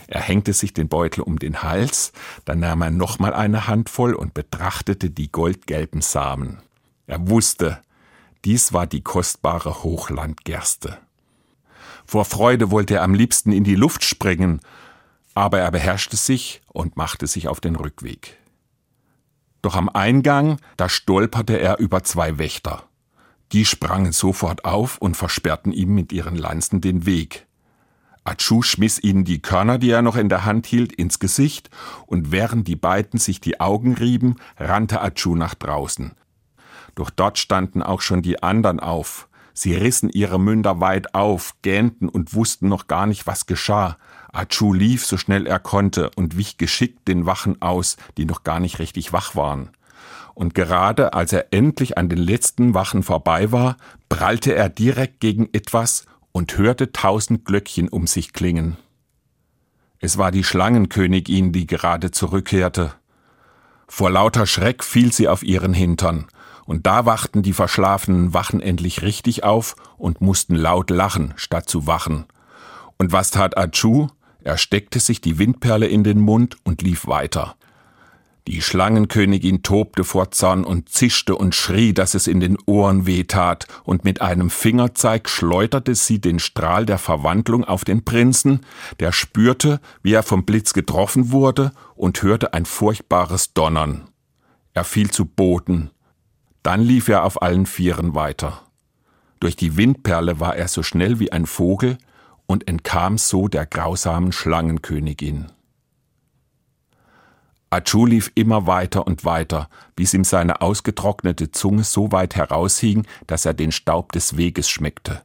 Er 0.06 0.20
hängte 0.20 0.52
sich 0.52 0.74
den 0.74 0.88
Beutel 0.88 1.22
um 1.22 1.38
den 1.38 1.62
Hals, 1.62 2.12
dann 2.44 2.60
nahm 2.60 2.82
er 2.82 2.90
nochmal 2.90 3.32
eine 3.32 3.66
Handvoll 3.66 4.14
und 4.14 4.34
betrachtete 4.34 5.10
die 5.10 5.32
goldgelben 5.32 6.00
Samen. 6.00 6.58
Er 7.08 7.26
wusste, 7.28 7.82
dies 8.44 8.74
war 8.74 8.86
die 8.86 9.00
kostbare 9.00 9.82
Hochlandgerste. 9.82 10.98
Vor 12.04 12.26
Freude 12.26 12.70
wollte 12.70 12.96
er 12.96 13.02
am 13.02 13.14
liebsten 13.14 13.50
in 13.50 13.64
die 13.64 13.74
Luft 13.74 14.04
springen, 14.04 14.60
aber 15.34 15.58
er 15.58 15.70
beherrschte 15.70 16.16
sich 16.16 16.60
und 16.68 16.98
machte 16.98 17.26
sich 17.26 17.48
auf 17.48 17.60
den 17.60 17.76
Rückweg. 17.76 18.36
Doch 19.62 19.74
am 19.74 19.88
Eingang, 19.88 20.58
da 20.76 20.90
stolperte 20.90 21.58
er 21.58 21.78
über 21.78 22.04
zwei 22.04 22.36
Wächter. 22.36 22.84
Die 23.52 23.64
sprangen 23.64 24.12
sofort 24.12 24.66
auf 24.66 24.98
und 24.98 25.16
versperrten 25.16 25.72
ihm 25.72 25.94
mit 25.94 26.12
ihren 26.12 26.36
Lanzen 26.36 26.82
den 26.82 27.06
Weg. 27.06 27.46
Achu 28.24 28.60
schmiss 28.60 29.02
ihnen 29.02 29.24
die 29.24 29.40
Körner, 29.40 29.78
die 29.78 29.90
er 29.90 30.02
noch 30.02 30.16
in 30.16 30.28
der 30.28 30.44
Hand 30.44 30.66
hielt, 30.66 30.92
ins 30.92 31.18
Gesicht, 31.18 31.70
und 32.04 32.30
während 32.32 32.68
die 32.68 32.76
beiden 32.76 33.18
sich 33.18 33.40
die 33.40 33.60
Augen 33.60 33.94
rieben, 33.94 34.36
rannte 34.58 35.00
Achu 35.00 35.34
nach 35.34 35.54
draußen. 35.54 36.12
Doch 36.98 37.10
dort 37.10 37.38
standen 37.38 37.80
auch 37.80 38.00
schon 38.00 38.22
die 38.22 38.42
anderen 38.42 38.80
auf. 38.80 39.28
Sie 39.54 39.72
rissen 39.72 40.10
ihre 40.10 40.40
Münder 40.40 40.80
weit 40.80 41.14
auf, 41.14 41.54
gähnten 41.62 42.08
und 42.08 42.34
wussten 42.34 42.66
noch 42.66 42.88
gar 42.88 43.06
nicht, 43.06 43.24
was 43.24 43.46
geschah. 43.46 43.98
Achu 44.32 44.74
lief 44.74 45.06
so 45.06 45.16
schnell 45.16 45.46
er 45.46 45.60
konnte 45.60 46.10
und 46.16 46.36
wich 46.36 46.58
geschickt 46.58 47.06
den 47.06 47.24
Wachen 47.24 47.62
aus, 47.62 47.98
die 48.16 48.24
noch 48.24 48.42
gar 48.42 48.58
nicht 48.58 48.80
richtig 48.80 49.12
wach 49.12 49.36
waren. 49.36 49.70
Und 50.34 50.56
gerade 50.56 51.12
als 51.14 51.32
er 51.32 51.52
endlich 51.52 51.96
an 51.96 52.08
den 52.08 52.18
letzten 52.18 52.74
Wachen 52.74 53.04
vorbei 53.04 53.52
war, 53.52 53.76
prallte 54.08 54.56
er 54.56 54.68
direkt 54.68 55.20
gegen 55.20 55.48
etwas 55.52 56.04
und 56.32 56.58
hörte 56.58 56.90
tausend 56.90 57.44
Glöckchen 57.44 57.88
um 57.88 58.08
sich 58.08 58.32
klingen. 58.32 58.76
Es 60.00 60.18
war 60.18 60.32
die 60.32 60.42
Schlangenkönigin, 60.42 61.52
die 61.52 61.68
gerade 61.68 62.10
zurückkehrte. 62.10 62.92
Vor 63.86 64.10
lauter 64.10 64.46
Schreck 64.46 64.82
fiel 64.82 65.12
sie 65.12 65.28
auf 65.28 65.44
ihren 65.44 65.74
Hintern, 65.74 66.26
und 66.68 66.86
da 66.86 67.06
wachten 67.06 67.42
die 67.42 67.54
verschlafenen 67.54 68.34
Wachen 68.34 68.60
endlich 68.60 69.00
richtig 69.00 69.42
auf 69.42 69.74
und 69.96 70.20
mussten 70.20 70.54
laut 70.54 70.90
lachen, 70.90 71.32
statt 71.36 71.66
zu 71.66 71.86
wachen. 71.86 72.26
Und 72.98 73.10
was 73.10 73.30
tat 73.30 73.56
Achu? 73.56 74.08
Er 74.44 74.58
steckte 74.58 75.00
sich 75.00 75.22
die 75.22 75.38
Windperle 75.38 75.86
in 75.86 76.04
den 76.04 76.20
Mund 76.20 76.58
und 76.64 76.82
lief 76.82 77.06
weiter. 77.06 77.56
Die 78.46 78.60
Schlangenkönigin 78.60 79.62
tobte 79.62 80.04
vor 80.04 80.30
Zorn 80.30 80.62
und 80.62 80.90
zischte 80.90 81.36
und 81.36 81.54
schrie, 81.54 81.94
dass 81.94 82.12
es 82.12 82.26
in 82.26 82.38
den 82.38 82.58
Ohren 82.66 83.06
wehtat, 83.06 83.66
und 83.84 84.04
mit 84.04 84.20
einem 84.20 84.50
Fingerzeig 84.50 85.30
schleuderte 85.30 85.94
sie 85.94 86.20
den 86.20 86.38
Strahl 86.38 86.84
der 86.84 86.98
Verwandlung 86.98 87.64
auf 87.64 87.86
den 87.86 88.04
Prinzen, 88.04 88.60
der 89.00 89.12
spürte, 89.12 89.80
wie 90.02 90.12
er 90.12 90.22
vom 90.22 90.44
Blitz 90.44 90.74
getroffen 90.74 91.32
wurde, 91.32 91.72
und 91.94 92.22
hörte 92.22 92.52
ein 92.52 92.66
furchtbares 92.66 93.54
Donnern. 93.54 94.08
Er 94.74 94.84
fiel 94.84 95.10
zu 95.10 95.24
Boden. 95.24 95.92
Dann 96.68 96.82
lief 96.82 97.08
er 97.08 97.24
auf 97.24 97.40
allen 97.40 97.64
Vieren 97.64 98.14
weiter. 98.14 98.60
Durch 99.40 99.56
die 99.56 99.78
Windperle 99.78 100.38
war 100.38 100.54
er 100.54 100.68
so 100.68 100.82
schnell 100.82 101.18
wie 101.18 101.32
ein 101.32 101.46
Vogel, 101.46 101.96
und 102.44 102.68
entkam 102.68 103.16
so 103.16 103.48
der 103.48 103.64
grausamen 103.64 104.32
Schlangenkönigin. 104.32 105.46
Achu 107.70 108.04
lief 108.04 108.30
immer 108.34 108.66
weiter 108.66 109.06
und 109.06 109.24
weiter, 109.24 109.70
bis 109.96 110.12
ihm 110.12 110.24
seine 110.24 110.60
ausgetrocknete 110.60 111.52
Zunge 111.52 111.84
so 111.84 112.12
weit 112.12 112.36
heraushing, 112.36 113.06
dass 113.26 113.46
er 113.46 113.54
den 113.54 113.72
Staub 113.72 114.12
des 114.12 114.36
Weges 114.36 114.68
schmeckte. 114.68 115.22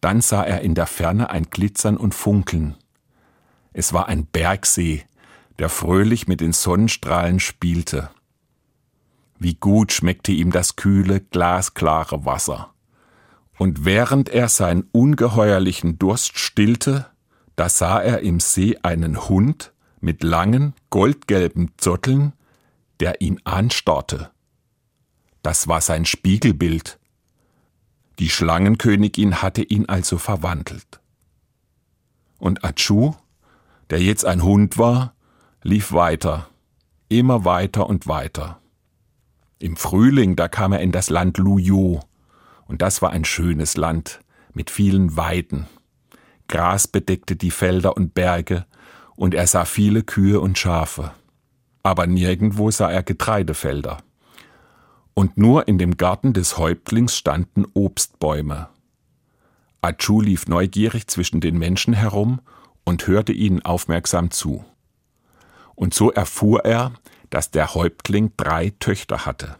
Dann 0.00 0.20
sah 0.20 0.42
er 0.42 0.62
in 0.62 0.74
der 0.74 0.88
Ferne 0.88 1.30
ein 1.30 1.44
Glitzern 1.44 1.96
und 1.96 2.12
Funkeln. 2.12 2.74
Es 3.72 3.92
war 3.92 4.08
ein 4.08 4.26
Bergsee, 4.26 5.04
der 5.60 5.68
fröhlich 5.68 6.26
mit 6.26 6.40
den 6.40 6.52
Sonnenstrahlen 6.52 7.38
spielte. 7.38 8.10
Wie 9.38 9.54
gut 9.54 9.92
schmeckte 9.92 10.32
ihm 10.32 10.50
das 10.50 10.76
kühle, 10.76 11.20
glasklare 11.20 12.24
Wasser. 12.24 12.72
Und 13.58 13.84
während 13.84 14.28
er 14.28 14.48
seinen 14.48 14.88
ungeheuerlichen 14.92 15.98
Durst 15.98 16.38
stillte, 16.38 17.06
da 17.56 17.68
sah 17.68 18.00
er 18.00 18.20
im 18.20 18.40
See 18.40 18.78
einen 18.82 19.28
Hund 19.28 19.72
mit 20.00 20.22
langen, 20.22 20.74
goldgelben 20.90 21.72
Zotteln, 21.78 22.32
der 23.00 23.20
ihn 23.20 23.40
anstarrte. 23.44 24.30
Das 25.42 25.68
war 25.68 25.80
sein 25.80 26.04
Spiegelbild. 26.04 26.98
Die 28.18 28.30
Schlangenkönigin 28.30 29.42
hatte 29.42 29.62
ihn 29.62 29.86
also 29.86 30.18
verwandelt. 30.18 31.00
Und 32.38 32.64
Achu, 32.64 33.14
der 33.90 34.00
jetzt 34.00 34.24
ein 34.24 34.42
Hund 34.42 34.78
war, 34.78 35.14
lief 35.62 35.92
weiter, 35.92 36.48
immer 37.08 37.44
weiter 37.44 37.86
und 37.88 38.06
weiter. 38.06 38.60
Im 39.58 39.76
Frühling, 39.76 40.36
da 40.36 40.48
kam 40.48 40.72
er 40.72 40.80
in 40.80 40.92
das 40.92 41.08
Land 41.08 41.38
Luyo, 41.38 42.00
und 42.66 42.82
das 42.82 43.00
war 43.00 43.10
ein 43.10 43.24
schönes 43.24 43.76
Land 43.76 44.20
mit 44.52 44.70
vielen 44.70 45.16
Weiden. 45.16 45.66
Gras 46.48 46.86
bedeckte 46.86 47.36
die 47.36 47.50
Felder 47.50 47.96
und 47.96 48.12
Berge, 48.12 48.66
und 49.14 49.34
er 49.34 49.46
sah 49.46 49.64
viele 49.64 50.02
Kühe 50.02 50.40
und 50.40 50.58
Schafe. 50.58 51.12
Aber 51.82 52.06
nirgendwo 52.06 52.70
sah 52.70 52.90
er 52.90 53.02
Getreidefelder. 53.02 53.98
Und 55.14 55.38
nur 55.38 55.68
in 55.68 55.78
dem 55.78 55.96
Garten 55.96 56.34
des 56.34 56.58
Häuptlings 56.58 57.16
standen 57.16 57.64
Obstbäume. 57.72 58.68
Achu 59.80 60.20
lief 60.20 60.46
neugierig 60.48 61.06
zwischen 61.06 61.40
den 61.40 61.56
Menschen 61.56 61.94
herum 61.94 62.40
und 62.84 63.06
hörte 63.06 63.32
ihnen 63.32 63.64
aufmerksam 63.64 64.30
zu. 64.30 64.64
Und 65.74 65.94
so 65.94 66.10
erfuhr 66.12 66.66
er, 66.66 66.92
dass 67.30 67.50
der 67.50 67.74
Häuptling 67.74 68.32
drei 68.36 68.70
Töchter 68.78 69.26
hatte. 69.26 69.56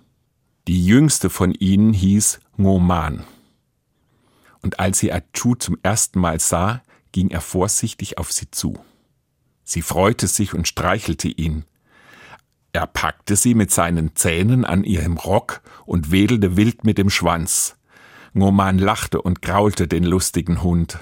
Die 0.69 0.85
jüngste 0.85 1.31
von 1.31 1.53
ihnen 1.53 1.93
hieß 1.93 2.41
Ngoman. 2.57 3.25
Und 4.63 4.81
als 4.81 4.99
sie 4.99 5.13
Achu 5.13 5.55
zum 5.55 5.79
ersten 5.83 6.19
Mal 6.19 6.41
sah, 6.41 6.83
ging 7.13 7.31
er 7.31 7.41
vorsichtig 7.41 8.19
auf 8.19 8.33
sie 8.33 8.51
zu. 8.51 8.79
Sie 9.63 9.83
freute 9.83 10.27
sich 10.27 10.55
und 10.55 10.67
streichelte 10.67 11.29
ihn. 11.29 11.65
Er 12.73 12.87
packte 12.87 13.37
sie 13.37 13.55
mit 13.55 13.71
seinen 13.71 14.15
Zähnen 14.17 14.65
an 14.65 14.85
ihrem 14.85 15.17
Rock 15.17 15.63
und 15.87 16.11
wedelte 16.11 16.57
wild 16.57 16.85
mit 16.85 16.99
dem 16.99 17.11
Schwanz. 17.11 17.77
Ngoman 18.35 18.79
lachte 18.79 19.23
und 19.23 19.41
graulte 19.41 19.89
den 19.89 20.05
lustigen 20.05 20.63
Hund. 20.63 20.99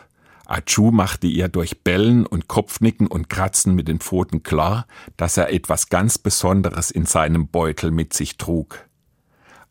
Achu 0.47 0.91
machte 0.91 1.27
ihr 1.27 1.49
durch 1.49 1.83
Bellen 1.83 2.27
und 2.27 2.49
Kopfnicken 2.49 3.07
und 3.07 3.29
Kratzen 3.29 3.75
mit 3.75 3.89
den 3.89 4.01
Pfoten 4.01 4.43
klar, 4.43 4.87
dass 5.17 5.37
er 5.37 5.53
etwas 5.53 5.89
ganz 5.89 6.19
Besonderes 6.19 6.91
in 6.91 7.07
seinem 7.07 7.49
Beutel 7.49 7.91
mit 7.91 8.13
sich 8.13 8.37
trug. 8.37 8.87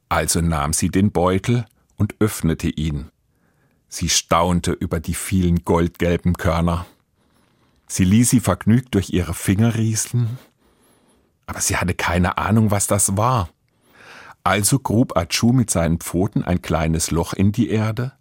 Also 0.10 0.42
nahm 0.42 0.74
sie 0.74 0.90
den 0.90 1.12
Beutel 1.12 1.66
und 1.96 2.16
öffnete 2.20 2.70
ihn. 2.70 3.10
Sie 3.88 4.10
staunte 4.10 4.72
über 4.72 5.00
die 5.00 5.14
vielen 5.14 5.64
goldgelben 5.64 6.34
Körner. 6.34 6.86
Sie 7.88 8.06
ließ 8.06 8.32
sie 8.32 8.40
vergnügt 8.40 8.96
durch 8.96 9.12
ihre 9.12 9.36
Finger 9.36 9.76
rieseln, 9.76 10.40
aber 11.46 11.62
sie 11.62 11.78
hatte 11.78 11.94
keine 11.94 12.38
Ahnung, 12.38 12.72
was 12.72 12.88
das 12.88 13.18
war. 13.18 13.50
Also 14.44 14.80
grub 14.80 15.16
Achu 15.16 15.54
mit 15.54 15.70
seinen 15.70 16.00
Pfoten 16.00 16.44
ein 16.44 16.62
kleines 16.62 17.12
Loch 17.12 17.34
in 17.34 17.52
die 17.52 17.70
Erde, 17.70 18.14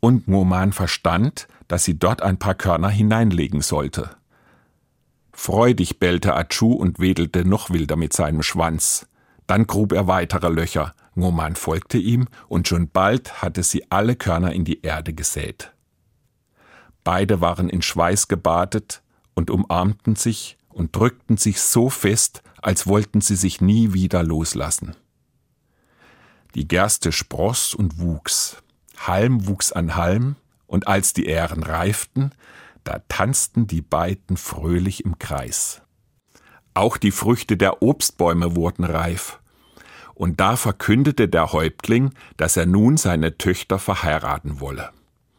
und 0.00 0.26
Moman 0.26 0.72
verstand, 0.72 1.46
dass 1.68 1.84
sie 1.84 1.98
dort 1.98 2.22
ein 2.22 2.38
paar 2.38 2.54
Körner 2.54 2.88
hineinlegen 2.88 3.60
sollte. 3.60 4.10
Freudig 5.32 5.98
bellte 5.98 6.34
Achu 6.34 6.72
und 6.72 7.00
wedelte 7.00 7.44
noch 7.44 7.70
wilder 7.70 7.96
mit 7.96 8.12
seinem 8.12 8.42
Schwanz. 8.42 9.06
Dann 9.46 9.66
grub 9.66 9.92
er 9.92 10.06
weitere 10.06 10.48
Löcher, 10.48 10.94
Ngoman 11.14 11.56
folgte 11.56 11.98
ihm, 11.98 12.28
und 12.48 12.68
schon 12.68 12.88
bald 12.88 13.42
hatte 13.42 13.62
sie 13.62 13.90
alle 13.90 14.16
Körner 14.16 14.52
in 14.52 14.64
die 14.64 14.82
Erde 14.82 15.12
gesät. 15.12 15.72
Beide 17.04 17.40
waren 17.40 17.68
in 17.68 17.82
Schweiß 17.82 18.28
gebadet 18.28 19.02
und 19.34 19.50
umarmten 19.50 20.16
sich 20.16 20.56
und 20.68 20.94
drückten 20.94 21.36
sich 21.36 21.60
so 21.60 21.90
fest, 21.90 22.42
als 22.60 22.86
wollten 22.86 23.20
sie 23.20 23.36
sich 23.36 23.60
nie 23.60 23.92
wieder 23.92 24.22
loslassen. 24.22 24.94
Die 26.54 26.68
Gerste 26.68 27.12
spross 27.12 27.74
und 27.74 27.98
wuchs, 27.98 28.62
Halm 28.98 29.48
wuchs 29.48 29.72
an 29.72 29.96
Halm, 29.96 30.36
und 30.72 30.88
als 30.88 31.12
die 31.12 31.26
Ähren 31.26 31.62
reiften, 31.62 32.32
da 32.82 33.02
tanzten 33.08 33.66
die 33.66 33.82
beiden 33.82 34.38
fröhlich 34.38 35.04
im 35.04 35.18
Kreis. 35.18 35.82
Auch 36.72 36.96
die 36.96 37.10
Früchte 37.10 37.58
der 37.58 37.82
Obstbäume 37.82 38.56
wurden 38.56 38.84
reif, 38.84 39.38
und 40.14 40.40
da 40.40 40.56
verkündete 40.56 41.28
der 41.28 41.52
Häuptling, 41.52 42.12
dass 42.38 42.56
er 42.56 42.64
nun 42.64 42.96
seine 42.96 43.36
Töchter 43.36 43.78
verheiraten 43.78 44.60
wolle. 44.60 44.90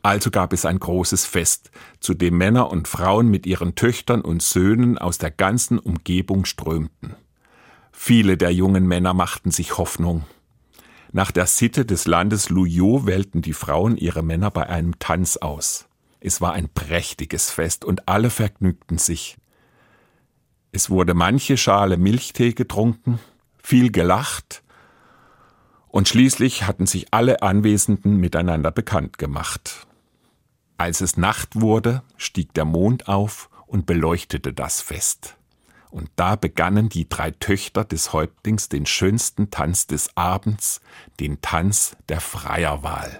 Also 0.03 0.29
gab 0.29 0.53
es 0.53 0.65
ein 0.65 0.77
großes 0.77 1.25
Fest, 1.25 1.71
zu 1.99 2.13
dem 2.13 2.37
Männer 2.37 2.69
und 2.69 2.87
Frauen 2.87 3.27
mit 3.29 3.47
ihren 3.47 3.73
Töchtern 3.73 4.21
und 4.21 4.43
Söhnen 4.43 4.99
aus 4.99 5.17
der 5.17 5.31
ganzen 5.31 5.79
Umgebung 5.79 6.45
strömten. 6.45 7.15
Viele 7.91 8.37
der 8.37 8.53
jungen 8.53 8.85
Männer 8.85 9.15
machten 9.15 9.49
sich 9.49 9.79
Hoffnung. 9.79 10.25
Nach 11.15 11.31
der 11.31 11.45
Sitte 11.45 11.85
des 11.85 12.07
Landes 12.07 12.49
Luyot 12.49 13.05
wählten 13.05 13.43
die 13.43 13.53
Frauen 13.53 13.97
ihre 13.97 14.23
Männer 14.23 14.49
bei 14.49 14.67
einem 14.67 14.97
Tanz 14.97 15.37
aus. 15.37 15.85
Es 16.19 16.41
war 16.41 16.53
ein 16.53 16.69
prächtiges 16.69 17.51
Fest 17.51 17.85
und 17.85 18.07
alle 18.09 18.31
vergnügten 18.31 18.97
sich. 18.97 19.37
Es 20.71 20.89
wurde 20.89 21.13
manche 21.13 21.55
Schale 21.55 21.97
Milchtee 21.97 22.53
getrunken, 22.53 23.19
viel 23.61 23.91
gelacht, 23.91 24.63
und 25.87 26.07
schließlich 26.07 26.65
hatten 26.65 26.87
sich 26.87 27.13
alle 27.13 27.43
Anwesenden 27.43 28.17
miteinander 28.17 28.71
bekannt 28.71 29.19
gemacht. 29.19 29.85
Als 30.77 30.99
es 31.01 31.15
Nacht 31.15 31.61
wurde, 31.61 32.01
stieg 32.17 32.55
der 32.55 32.65
Mond 32.65 33.07
auf 33.07 33.51
und 33.67 33.85
beleuchtete 33.85 34.51
das 34.51 34.81
Fest. 34.81 35.37
Und 35.93 36.09
da 36.15 36.35
begannen 36.35 36.89
die 36.89 37.07
drei 37.07 37.29
Töchter 37.29 37.85
des 37.85 38.13
Häuptlings 38.13 38.67
den 38.67 38.87
schönsten 38.87 39.51
Tanz 39.51 39.85
des 39.85 40.17
Abends, 40.17 40.81
den 41.19 41.39
Tanz 41.41 41.95
der 42.09 42.19
Freierwahl. 42.19 43.19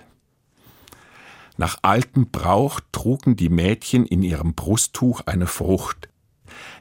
Nach 1.56 1.78
altem 1.84 2.32
Brauch 2.32 2.80
trugen 2.92 3.36
die 3.36 3.50
Mädchen 3.50 4.08
in 4.08 4.24
ihrem 4.24 4.56
Brusttuch 4.56 5.22
eine 5.28 5.46
Frucht. 5.46 6.10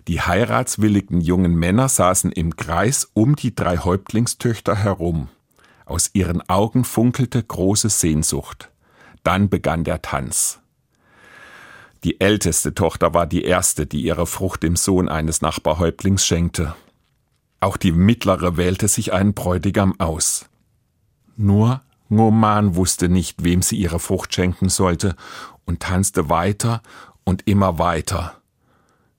Die 0.09 0.22
heiratswilligen 0.22 1.20
jungen 1.20 1.55
Männer 1.55 1.90
saßen 1.90 2.33
im 2.33 2.57
Kreis 2.57 3.11
um 3.12 3.37
die 3.37 3.55
drei 3.55 3.76
Häuptlingstöchter 3.76 4.74
herum. 4.74 5.28
Aus 5.85 6.09
ihren 6.14 6.40
Augen 6.48 6.85
funkelte 6.85 7.42
große 7.42 7.90
Sehnsucht. 7.90 8.70
Dann 9.24 9.50
begann 9.50 9.85
der 9.85 10.00
Tanz. 10.00 10.62
Die 12.04 12.20
älteste 12.20 12.74
Tochter 12.74 13.14
war 13.14 13.26
die 13.26 13.44
erste, 13.44 13.86
die 13.86 14.02
ihre 14.02 14.26
Frucht 14.26 14.62
dem 14.62 14.76
Sohn 14.76 15.08
eines 15.08 15.40
Nachbarhäuptlings 15.40 16.26
schenkte. 16.26 16.74
Auch 17.60 17.76
die 17.76 17.92
mittlere 17.92 18.56
wählte 18.56 18.88
sich 18.88 19.12
einen 19.12 19.34
Bräutigam 19.34 20.00
aus. 20.00 20.46
Nur 21.36 21.80
Ngoman 22.08 22.74
wusste 22.74 23.08
nicht, 23.08 23.44
wem 23.44 23.62
sie 23.62 23.76
ihre 23.76 24.00
Frucht 24.00 24.34
schenken 24.34 24.68
sollte 24.68 25.14
und 25.64 25.80
tanzte 25.80 26.28
weiter 26.28 26.82
und 27.24 27.46
immer 27.46 27.78
weiter. 27.78 28.34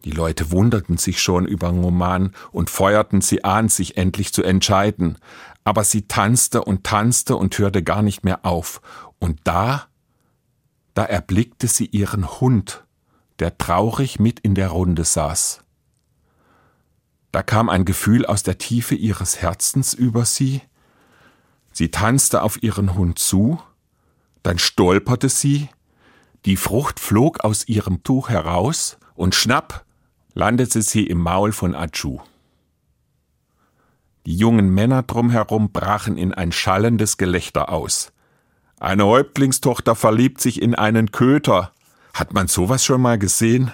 Die 0.03 0.11
Leute 0.11 0.51
wunderten 0.51 0.97
sich 0.97 1.21
schon 1.21 1.45
über 1.45 1.71
Ngoman 1.71 2.33
und 2.51 2.69
feuerten 2.69 3.21
sie 3.21 3.45
an, 3.45 3.69
sich 3.69 3.95
endlich 3.95 4.33
zu 4.33 4.43
entscheiden. 4.43 5.17
Aber 5.63 5.85
sie 5.85 6.09
tanzte 6.09 6.65
und 6.65 6.83
tanzte 6.83 7.37
und 7.37 7.57
hörte 7.57 7.81
gar 7.81 8.01
nicht 8.01 8.25
mehr 8.25 8.45
auf. 8.45 8.81
Und 9.19 9.39
da 9.45 9.87
da 10.93 11.05
erblickte 11.05 11.67
sie 11.67 11.85
ihren 11.85 12.39
Hund, 12.39 12.83
der 13.39 13.57
traurig 13.57 14.19
mit 14.19 14.39
in 14.39 14.55
der 14.55 14.69
Runde 14.69 15.03
saß. 15.03 15.63
Da 17.31 17.41
kam 17.41 17.69
ein 17.69 17.85
Gefühl 17.85 18.25
aus 18.25 18.43
der 18.43 18.59
Tiefe 18.59 18.95
ihres 18.95 19.41
Herzens 19.41 19.93
über 19.93 20.25
sie, 20.25 20.61
sie 21.71 21.89
tanzte 21.89 22.43
auf 22.43 22.61
ihren 22.61 22.93
Hund 22.93 23.17
zu, 23.17 23.59
dann 24.43 24.59
stolperte 24.59 25.29
sie, 25.29 25.69
die 26.45 26.57
Frucht 26.57 26.99
flog 26.99 27.43
aus 27.43 27.67
ihrem 27.67 28.03
Tuch 28.03 28.29
heraus, 28.29 28.97
und 29.15 29.33
schnapp 29.33 29.85
landete 30.33 30.81
sie 30.81 31.07
im 31.07 31.19
Maul 31.19 31.51
von 31.51 31.75
Achu. 31.75 32.19
Die 34.25 34.35
jungen 34.35 34.69
Männer 34.73 35.03
drumherum 35.03 35.71
brachen 35.71 36.17
in 36.17 36.33
ein 36.33 36.51
schallendes 36.51 37.17
Gelächter 37.17 37.69
aus. 37.69 38.11
Eine 38.83 39.05
Häuptlingstochter 39.05 39.95
verliebt 39.95 40.41
sich 40.41 40.61
in 40.61 40.75
einen 40.75 41.13
Köter. 41.13 41.71
Hat 42.13 42.33
man 42.33 42.49
sowas 42.49 42.83
schon 42.83 42.99
mal 42.99 43.17
gesehen? 43.17 43.71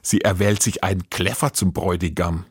Sie 0.00 0.22
erwählt 0.22 0.62
sich 0.62 0.82
einen 0.82 1.10
Kläffer 1.10 1.52
zum 1.52 1.74
Bräutigam. 1.74 2.46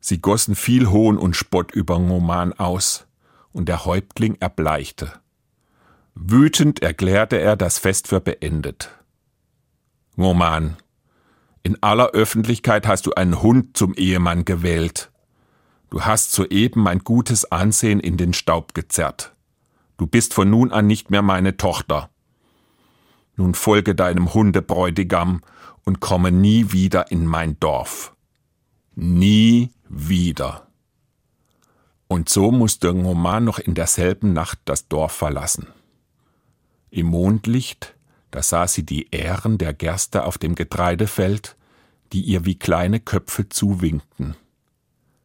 Sie 0.00 0.22
gossen 0.22 0.54
viel 0.54 0.88
Hohn 0.88 1.18
und 1.18 1.36
Spott 1.36 1.72
über 1.72 1.98
Ngoman 1.98 2.54
aus, 2.54 3.06
und 3.52 3.68
der 3.68 3.84
Häuptling 3.84 4.38
erbleichte. 4.40 5.12
Wütend 6.14 6.80
erklärte 6.80 7.38
er 7.38 7.54
das 7.54 7.76
Fest 7.76 8.08
für 8.08 8.22
beendet. 8.22 8.88
Ngoman, 10.16 10.78
in 11.62 11.82
aller 11.82 12.12
Öffentlichkeit 12.12 12.86
hast 12.86 13.04
du 13.04 13.12
einen 13.12 13.42
Hund 13.42 13.76
zum 13.76 13.92
Ehemann 13.92 14.46
gewählt. 14.46 15.10
Du 15.90 16.00
hast 16.00 16.32
soeben 16.32 16.80
mein 16.80 17.00
gutes 17.00 17.52
Ansehen 17.52 18.00
in 18.00 18.16
den 18.16 18.32
Staub 18.32 18.72
gezerrt. 18.72 19.34
Du 20.00 20.06
bist 20.06 20.32
von 20.32 20.48
nun 20.48 20.72
an 20.72 20.86
nicht 20.86 21.10
mehr 21.10 21.20
meine 21.20 21.58
Tochter. 21.58 22.08
Nun 23.36 23.52
folge 23.52 23.94
deinem 23.94 24.32
Hundebräutigam 24.32 25.42
und 25.84 26.00
komme 26.00 26.32
nie 26.32 26.72
wieder 26.72 27.10
in 27.10 27.26
mein 27.26 27.60
Dorf. 27.60 28.16
Nie 28.94 29.72
wieder. 29.90 30.66
Und 32.08 32.30
so 32.30 32.50
musste 32.50 32.94
Ngoman 32.94 33.44
noch 33.44 33.58
in 33.58 33.74
derselben 33.74 34.32
Nacht 34.32 34.60
das 34.64 34.88
Dorf 34.88 35.12
verlassen. 35.12 35.66
Im 36.88 37.08
Mondlicht, 37.08 37.94
da 38.30 38.42
sah 38.42 38.66
sie 38.66 38.86
die 38.86 39.08
Ähren 39.10 39.58
der 39.58 39.74
Gerste 39.74 40.24
auf 40.24 40.38
dem 40.38 40.54
Getreidefeld, 40.54 41.58
die 42.14 42.22
ihr 42.22 42.46
wie 42.46 42.58
kleine 42.58 43.00
Köpfe 43.00 43.50
zuwinkten. 43.50 44.34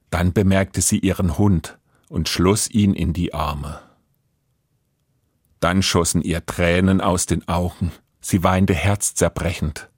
Dann 0.10 0.34
bemerkte 0.34 0.82
sie 0.82 1.00
ihren 1.00 1.38
Hund 1.38 1.78
und 2.10 2.28
schloss 2.28 2.70
ihn 2.70 2.94
in 2.94 3.14
die 3.14 3.34
Arme. 3.34 3.80
Dann 5.66 5.82
schossen 5.82 6.22
ihr 6.22 6.46
Tränen 6.46 7.02
aus 7.02 7.26
den 7.26 7.48
Augen, 7.48 7.92
sie 8.22 8.44
weinte 8.44 8.76
herzzerbrechend. 8.76 9.90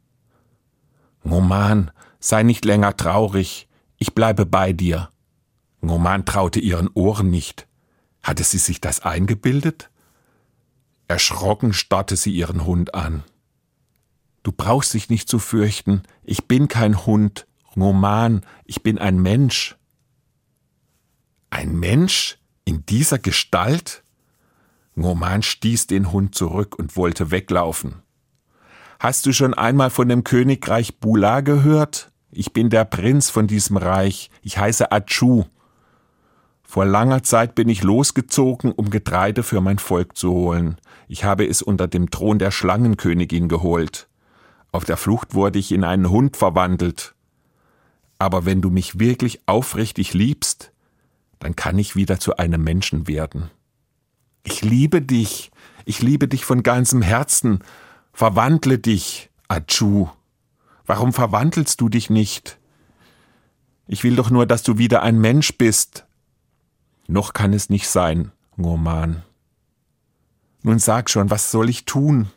Ngoman, 1.26 1.92
sei 2.22 2.44
nicht 2.44 2.64
länger 2.64 2.96
traurig, 2.96 3.68
ich 3.98 4.16
bleibe 4.16 4.46
bei 4.46 4.72
dir. 4.72 5.10
Ngoman 5.82 6.24
traute 6.24 6.62
ihren 6.62 6.88
Ohren 6.94 7.30
nicht. 7.30 7.68
Hatte 8.24 8.46
sie 8.46 8.60
sich 8.60 8.80
das 8.80 9.02
eingebildet? 9.02 9.90
Erschrocken 11.10 11.74
starrte 11.74 12.16
sie 12.16 12.32
ihren 12.32 12.64
Hund 12.64 12.96
an. 12.96 13.26
Du 14.44 14.54
brauchst 14.54 14.94
dich 14.94 15.10
nicht 15.10 15.28
zu 15.28 15.38
fürchten, 15.38 16.04
ich 16.24 16.46
bin 16.46 16.70
kein 16.70 17.06
Hund, 17.06 17.46
Ngoman, 17.76 18.46
ich 18.64 18.84
bin 18.84 19.00
ein 19.00 19.20
Mensch. 19.20 19.76
Ein 21.50 21.78
Mensch? 21.78 22.38
In 22.64 22.86
dieser 22.86 23.20
Gestalt? 23.20 24.06
Ngoman 24.98 25.44
stieß 25.44 25.88
den 25.88 26.12
Hund 26.12 26.34
zurück 26.34 26.78
und 26.78 26.98
wollte 26.98 27.30
weglaufen. 27.30 28.02
Hast 29.00 29.28
du 29.28 29.32
schon 29.32 29.54
einmal 29.54 29.92
von 29.92 30.10
dem 30.10 30.24
Königreich 30.24 31.00
Bula 31.00 31.42
gehört? 31.42 32.12
Ich 32.32 32.52
bin 32.52 32.72
der 32.72 32.84
Prinz 32.84 33.30
von 33.30 33.46
diesem 33.46 33.78
Reich. 33.78 34.32
Ich 34.42 34.58
heiße 34.58 34.92
Achu. 34.92 35.46
Vor 36.64 36.86
langer 36.86 37.22
Zeit 37.24 37.54
bin 37.54 37.70
ich 37.70 37.84
losgezogen, 37.84 38.72
um 38.72 38.90
Getreide 38.90 39.44
für 39.44 39.62
mein 39.62 39.78
Volk 39.78 40.18
zu 40.18 40.32
holen. 40.32 40.78
Ich 41.08 41.24
habe 41.24 41.48
es 41.48 41.62
unter 41.62 41.88
dem 41.88 42.10
Thron 42.10 42.40
der 42.40 42.52
Schlangenkönigin 42.52 43.48
geholt. 43.48 44.10
Auf 44.72 44.84
der 44.84 44.98
Flucht 44.98 45.36
wurde 45.36 45.60
ich 45.60 45.72
in 45.72 45.84
einen 45.84 46.10
Hund 46.10 46.36
verwandelt. 46.36 47.14
Aber 48.20 48.46
wenn 48.46 48.62
du 48.62 48.72
mich 48.72 49.00
wirklich 49.00 49.42
aufrichtig 49.46 50.14
liebst, 50.14 50.72
dann 51.40 51.56
kann 51.56 51.78
ich 51.78 51.96
wieder 51.96 52.20
zu 52.20 52.38
einem 52.38 52.64
Menschen 52.64 53.08
werden. 53.08 53.52
Ich 54.50 54.62
liebe 54.62 55.02
dich, 55.02 55.52
ich 55.84 56.02
liebe 56.02 56.30
dich 56.30 56.46
von 56.46 56.64
ganzem 56.64 57.02
Herzen. 57.02 57.60
Verwandle 58.14 58.80
dich, 58.80 59.30
Achu. 59.50 60.08
Warum 60.86 61.12
verwandelst 61.12 61.82
du 61.82 61.90
dich 61.90 62.10
nicht? 62.10 62.58
Ich 63.88 64.06
will 64.06 64.16
doch 64.16 64.30
nur, 64.30 64.46
dass 64.46 64.64
du 64.64 64.78
wieder 64.78 65.04
ein 65.04 65.20
Mensch 65.20 65.58
bist. 65.58 66.06
Noch 67.08 67.34
kann 67.34 67.52
es 67.52 67.70
nicht 67.70 67.90
sein, 67.90 68.32
Ngurman. 68.56 69.22
Nun 70.64 70.80
sag 70.80 71.10
schon, 71.10 71.30
was 71.30 71.52
soll 71.52 71.68
ich 71.68 71.84
tun? 71.84 72.30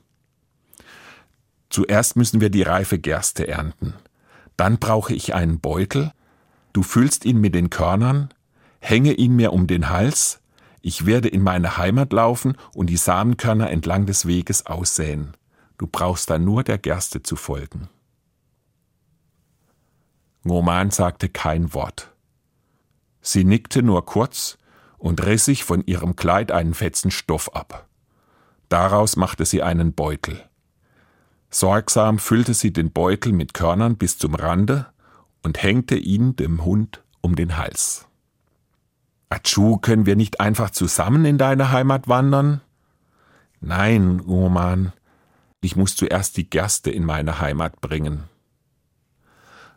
Zuerst 1.68 2.16
müssen 2.16 2.40
wir 2.40 2.50
die 2.50 2.62
reife 2.62 2.98
Gerste 2.98 3.46
ernten. 3.46 3.94
Dann 4.56 4.80
brauche 4.80 5.14
ich 5.14 5.32
einen 5.32 5.60
Beutel. 5.60 6.12
Du 6.72 6.82
füllst 6.82 7.24
ihn 7.24 7.40
mit 7.40 7.54
den 7.54 7.70
Körnern, 7.70 8.34
hänge 8.80 9.12
ihn 9.12 9.36
mir 9.36 9.52
um 9.52 9.68
den 9.68 9.90
Hals, 9.90 10.40
ich 10.82 11.06
werde 11.06 11.28
in 11.28 11.42
meine 11.42 11.76
Heimat 11.76 12.12
laufen 12.12 12.56
und 12.74 12.88
die 12.88 12.96
Samenkörner 12.96 13.70
entlang 13.70 14.06
des 14.06 14.26
Weges 14.26 14.66
aussäen. 14.66 15.36
Du 15.78 15.86
brauchst 15.86 16.30
dann 16.30 16.44
nur 16.44 16.62
der 16.62 16.78
Gerste 16.78 17.22
zu 17.22 17.36
folgen. 17.36 17.88
Roman 20.44 20.90
sagte 20.90 21.28
kein 21.28 21.74
Wort. 21.74 22.12
Sie 23.20 23.44
nickte 23.44 23.82
nur 23.82 24.06
kurz 24.06 24.56
und 24.96 25.24
riss 25.24 25.44
sich 25.44 25.64
von 25.64 25.84
ihrem 25.86 26.16
Kleid 26.16 26.50
einen 26.52 26.74
fetzen 26.74 27.10
Stoff 27.10 27.54
ab. 27.54 27.88
Daraus 28.68 29.16
machte 29.16 29.44
sie 29.44 29.62
einen 29.62 29.92
Beutel. 29.92 30.42
Sorgsam 31.50 32.18
füllte 32.18 32.54
sie 32.54 32.72
den 32.72 32.92
Beutel 32.92 33.32
mit 33.32 33.52
Körnern 33.54 33.96
bis 33.96 34.16
zum 34.16 34.34
Rande 34.34 34.86
und 35.42 35.62
hängte 35.62 35.96
ihn 35.96 36.36
dem 36.36 36.64
Hund 36.64 37.02
um 37.20 37.34
den 37.34 37.56
Hals. 37.56 38.06
Achu, 39.30 39.78
können 39.78 40.06
wir 40.06 40.16
nicht 40.16 40.40
einfach 40.40 40.70
zusammen 40.70 41.24
in 41.24 41.38
deine 41.38 41.70
Heimat 41.70 42.08
wandern? 42.08 42.60
Nein, 43.60 44.18
Ngoman, 44.18 44.92
ich 45.60 45.76
muss 45.76 45.94
zuerst 45.94 46.36
die 46.36 46.50
Gerste 46.50 46.90
in 46.90 47.04
meine 47.04 47.40
Heimat 47.40 47.80
bringen. 47.80 48.24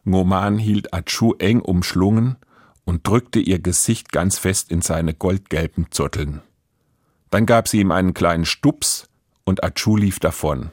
Ngoman 0.06 0.58
hielt 0.58 0.94
Achu 0.94 1.34
eng 1.38 1.62
umschlungen 1.62 2.38
und 2.84 3.08
drückte 3.08 3.39
ihr 3.39 3.60
Gesicht 3.60 4.12
ganz 4.12 4.39
fest 4.39 4.72
in 4.72 4.82
seine 4.82 5.13
goldgelben 5.13 5.88
Zotteln. 5.92 6.42
Dann 7.30 7.46
gab 7.46 7.68
sie 7.68 7.80
ihm 7.80 7.92
einen 7.92 8.13
kleinen 8.13 8.46
Stups 8.46 9.08
und 9.46 9.63
Achu 9.63 9.98
lief 9.98 10.20
davon. 10.20 10.72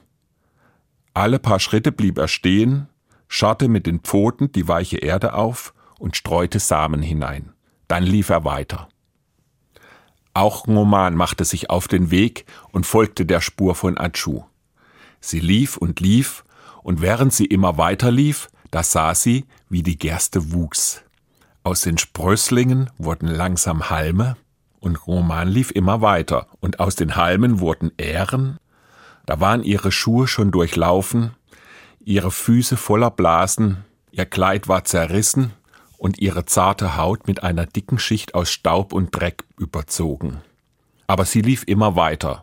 Alle 1.12 1.38
paar 1.38 1.60
Schritte 1.60 1.92
blieb 1.92 2.16
er 2.18 2.28
stehen, 2.28 2.88
scharrte 3.28 3.68
mit 3.68 3.86
den 3.86 4.00
Pfoten 4.00 4.52
die 4.52 4.68
weiche 4.68 4.98
Erde 4.98 5.34
auf 5.34 5.74
und 5.98 6.16
streute 6.16 6.58
Samen 6.60 7.02
hinein. 7.02 7.52
Dann 7.90 8.04
lief 8.04 8.28
er 8.28 8.44
weiter. 8.44 8.88
Auch 10.32 10.68
Ngoman 10.68 11.16
machte 11.16 11.44
sich 11.44 11.70
auf 11.70 11.88
den 11.88 12.12
Weg 12.12 12.46
und 12.70 12.86
folgte 12.86 13.26
der 13.26 13.40
Spur 13.40 13.74
von 13.74 13.98
Achu. 13.98 14.44
Sie 15.18 15.40
lief 15.40 15.76
und 15.76 15.98
lief, 15.98 16.44
und 16.84 17.02
während 17.02 17.32
sie 17.32 17.46
immer 17.46 17.78
weiter 17.78 18.12
lief, 18.12 18.48
da 18.70 18.84
sah 18.84 19.16
sie, 19.16 19.44
wie 19.68 19.82
die 19.82 19.98
Gerste 19.98 20.52
wuchs. 20.52 21.02
Aus 21.64 21.80
den 21.80 21.98
Sprösslingen 21.98 22.90
wurden 22.96 23.26
langsam 23.26 23.90
Halme, 23.90 24.36
und 24.78 25.08
Roman 25.08 25.48
lief 25.48 25.72
immer 25.72 26.00
weiter, 26.00 26.46
und 26.60 26.78
aus 26.78 26.94
den 26.94 27.16
Halmen 27.16 27.58
wurden 27.58 27.90
Ähren, 27.96 28.58
da 29.26 29.40
waren 29.40 29.64
ihre 29.64 29.90
Schuhe 29.90 30.28
schon 30.28 30.52
durchlaufen, 30.52 31.32
ihre 31.98 32.30
Füße 32.30 32.76
voller 32.76 33.10
Blasen, 33.10 33.78
ihr 34.12 34.26
Kleid 34.26 34.68
war 34.68 34.84
zerrissen 34.84 35.54
und 36.00 36.18
ihre 36.18 36.46
zarte 36.46 36.96
Haut 36.96 37.28
mit 37.28 37.42
einer 37.42 37.66
dicken 37.66 37.98
Schicht 37.98 38.34
aus 38.34 38.50
Staub 38.50 38.94
und 38.94 39.10
Dreck 39.14 39.44
überzogen. 39.58 40.40
Aber 41.06 41.26
sie 41.26 41.42
lief 41.42 41.64
immer 41.66 41.94
weiter, 41.94 42.42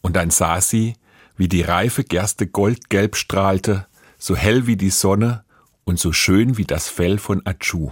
und 0.00 0.16
dann 0.16 0.30
sah 0.30 0.62
sie, 0.62 0.94
wie 1.36 1.46
die 1.46 1.60
reife 1.60 2.04
Gerste 2.04 2.46
goldgelb 2.46 3.16
strahlte, 3.16 3.86
so 4.16 4.34
hell 4.34 4.66
wie 4.66 4.78
die 4.78 4.88
Sonne 4.88 5.44
und 5.84 6.00
so 6.00 6.12
schön 6.12 6.56
wie 6.56 6.64
das 6.64 6.88
Fell 6.88 7.18
von 7.18 7.42
Achu. 7.44 7.90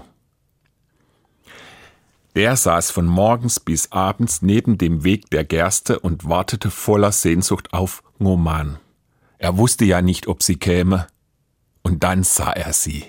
Der 2.35 2.57
saß 2.57 2.91
von 2.91 3.05
morgens 3.05 3.61
bis 3.61 3.93
abends 3.93 4.41
neben 4.41 4.79
dem 4.79 5.05
Weg 5.05 5.29
der 5.29 5.45
Gerste 5.45 5.99
und 5.99 6.27
wartete 6.27 6.71
voller 6.71 7.13
Sehnsucht 7.13 7.75
auf 7.75 8.03
Ngoman. 8.19 8.79
Er 9.37 9.59
wusste 9.59 9.85
ja 9.85 10.01
nicht, 10.01 10.29
ob 10.29 10.43
sie 10.43 10.57
käme. 10.57 11.09
Und 11.83 12.05
dann 12.05 12.25
sah 12.25 12.53
er 12.53 12.73
sie. 12.73 13.05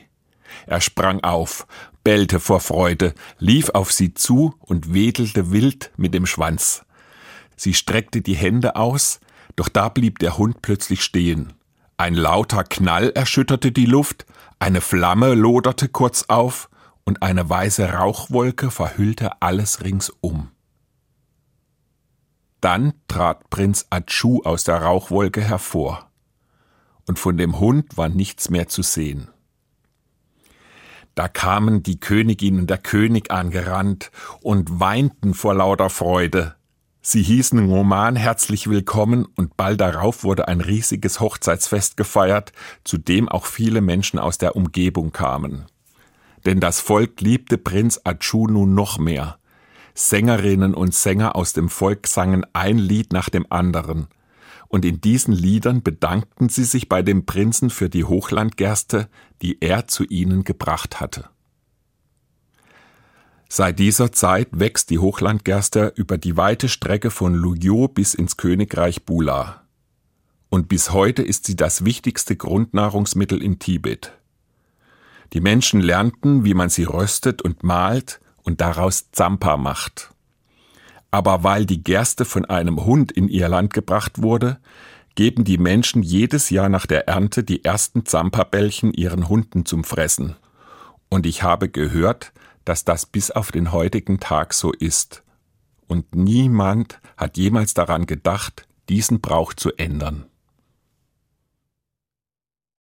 Er 0.70 0.82
sprang 0.82 1.22
auf, 1.22 1.66
bellte 2.04 2.40
vor 2.40 2.60
Freude, 2.60 3.16
lief 3.40 3.72
auf 3.72 3.92
sie 3.92 4.14
zu 4.14 4.54
und 4.60 4.94
wedelte 4.94 5.52
wild 5.52 5.92
mit 5.98 6.14
dem 6.14 6.28
Schwanz. 6.28 6.86
Sie 7.56 7.74
streckte 7.74 8.22
die 8.22 8.36
Hände 8.36 8.76
aus, 8.76 9.20
doch 9.56 9.68
da 9.68 9.90
blieb 9.90 10.20
der 10.20 10.38
Hund 10.38 10.62
plötzlich 10.62 11.02
stehen. 11.02 11.54
Ein 11.98 12.14
lauter 12.14 12.64
Knall 12.64 13.10
erschütterte 13.10 13.72
die 13.72 13.88
Luft, 13.88 14.28
eine 14.60 14.80
Flamme 14.80 15.34
loderte 15.34 15.90
kurz 15.90 16.26
auf, 16.28 16.70
und 17.04 17.24
eine 17.24 17.50
weiße 17.50 17.92
Rauchwolke 17.94 18.70
verhüllte 18.70 19.42
alles 19.42 19.84
ringsum. 19.84 20.52
Dann 22.62 22.94
trat 23.08 23.50
Prinz 23.50 23.88
Achu 23.90 24.44
aus 24.44 24.66
der 24.66 24.84
Rauchwolke 24.84 25.42
hervor, 25.42 26.12
und 27.08 27.18
von 27.18 27.38
dem 27.38 27.60
Hund 27.60 27.98
war 27.98 28.08
nichts 28.08 28.52
mehr 28.52 28.68
zu 28.68 28.84
sehen. 28.84 29.30
Da 31.20 31.28
kamen 31.28 31.84
die 31.84 32.00
Königin 32.00 32.60
und 32.60 32.70
der 32.70 32.78
König 32.78 33.30
angerannt 33.30 34.10
und 34.42 34.80
weinten 34.80 35.34
vor 35.34 35.54
lauter 35.54 35.90
Freude. 35.90 36.56
Sie 37.02 37.22
hießen 37.22 37.70
Roman 37.70 38.16
herzlich 38.16 38.70
willkommen 38.70 39.28
und 39.36 39.58
bald 39.58 39.82
darauf 39.82 40.24
wurde 40.24 40.48
ein 40.48 40.62
riesiges 40.62 41.20
Hochzeitsfest 41.20 41.98
gefeiert, 41.98 42.54
zu 42.86 42.98
dem 42.98 43.28
auch 43.28 43.46
viele 43.48 43.82
Menschen 43.82 44.18
aus 44.18 44.38
der 44.38 44.56
Umgebung 44.56 45.12
kamen 45.12 45.66
denn 46.46 46.60
das 46.60 46.80
Volk 46.80 47.22
liebte 47.22 47.58
Prinz 47.58 48.00
Achu 48.04 48.48
nun 48.48 48.74
noch 48.74 48.98
mehr. 48.98 49.38
Sängerinnen 49.94 50.74
und 50.74 50.94
Sänger 50.94 51.36
aus 51.36 51.54
dem 51.54 51.70
Volk 51.70 52.08
sangen 52.08 52.46
ein 52.54 52.78
Lied 52.78 53.12
nach 53.12 53.30
dem 53.30 53.46
anderen, 53.50 54.08
und 54.70 54.86
in 54.86 55.02
diesen 55.02 55.34
Liedern 55.34 55.84
bedankten 55.84 56.48
sie 56.48 56.64
sich 56.64 56.88
bei 56.88 57.02
dem 57.02 57.26
Prinzen 57.26 57.70
für 57.70 57.90
die 57.90 58.06
Hochlandgerste, 58.06 59.10
die 59.42 59.62
er 59.62 59.88
zu 59.88 60.06
ihnen 60.06 60.44
gebracht 60.44 61.02
hatte. 61.02 61.26
Seit 63.50 63.80
dieser 63.80 64.12
Zeit 64.12 64.48
wächst 64.52 64.92
die 64.92 65.00
Hochlandgerste 65.00 65.92
über 65.96 66.20
die 66.20 66.38
weite 66.38 66.70
Strecke 66.70 67.10
von 67.10 67.34
Luyou 67.34 67.88
bis 67.88 68.14
ins 68.14 68.38
Königreich 68.38 69.06
Bula. 69.06 69.64
Und 70.50 70.70
bis 70.70 70.92
heute 70.92 71.24
ist 71.24 71.48
sie 71.48 71.56
das 71.56 71.84
wichtigste 71.84 72.36
Grundnahrungsmittel 72.36 73.42
in 73.42 73.58
Tibet. 73.58 74.14
Die 75.34 75.42
Menschen 75.42 75.82
lernten, 75.82 76.46
wie 76.46 76.54
man 76.54 76.70
sie 76.70 76.84
röstet 76.84 77.42
und 77.42 77.64
malt 77.64 78.20
und 78.44 78.62
daraus 78.62 79.12
Zampa 79.12 79.58
macht. 79.58 80.14
Aber 81.12 81.44
weil 81.44 81.66
die 81.66 81.84
Gerste 81.84 82.26
von 82.26 82.46
einem 82.46 82.86
Hund 82.86 83.12
in 83.12 83.28
ihr 83.28 83.50
Land 83.50 83.74
gebracht 83.74 84.22
wurde, 84.22 84.60
geben 85.16 85.44
die 85.44 85.58
Menschen 85.58 86.04
jedes 86.04 86.50
Jahr 86.50 86.70
nach 86.70 86.86
der 86.86 87.08
Ernte 87.08 87.44
die 87.44 87.66
ersten 87.66 88.06
Zampa-Bällchen 88.06 88.94
ihren 88.94 89.28
Hunden 89.28 89.66
zum 89.66 89.84
Fressen. 89.84 90.36
Und 91.10 91.26
ich 91.26 91.44
habe 91.44 91.70
gehört, 91.70 92.32
dass 92.64 92.86
das 92.86 93.06
bis 93.06 93.32
auf 93.32 93.52
den 93.52 93.72
heutigen 93.72 94.20
Tag 94.20 94.54
so 94.54 94.72
ist. 94.72 95.24
Und 95.88 96.16
niemand 96.16 97.00
hat 97.18 97.38
jemals 97.38 97.74
daran 97.74 98.06
gedacht, 98.06 98.68
diesen 98.90 99.22
Brauch 99.22 99.54
zu 99.54 99.74
ändern. 99.74 100.26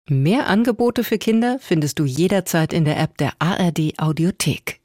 Mehr 0.09 0.47
Angebote 0.47 1.05
für 1.05 1.19
Kinder 1.19 1.59
findest 1.61 1.99
du 1.99 2.05
jederzeit 2.05 2.73
in 2.73 2.85
der 2.85 2.99
App 2.99 3.19
der 3.19 3.33
ARD 3.41 3.99
Audiothek. 3.99 4.82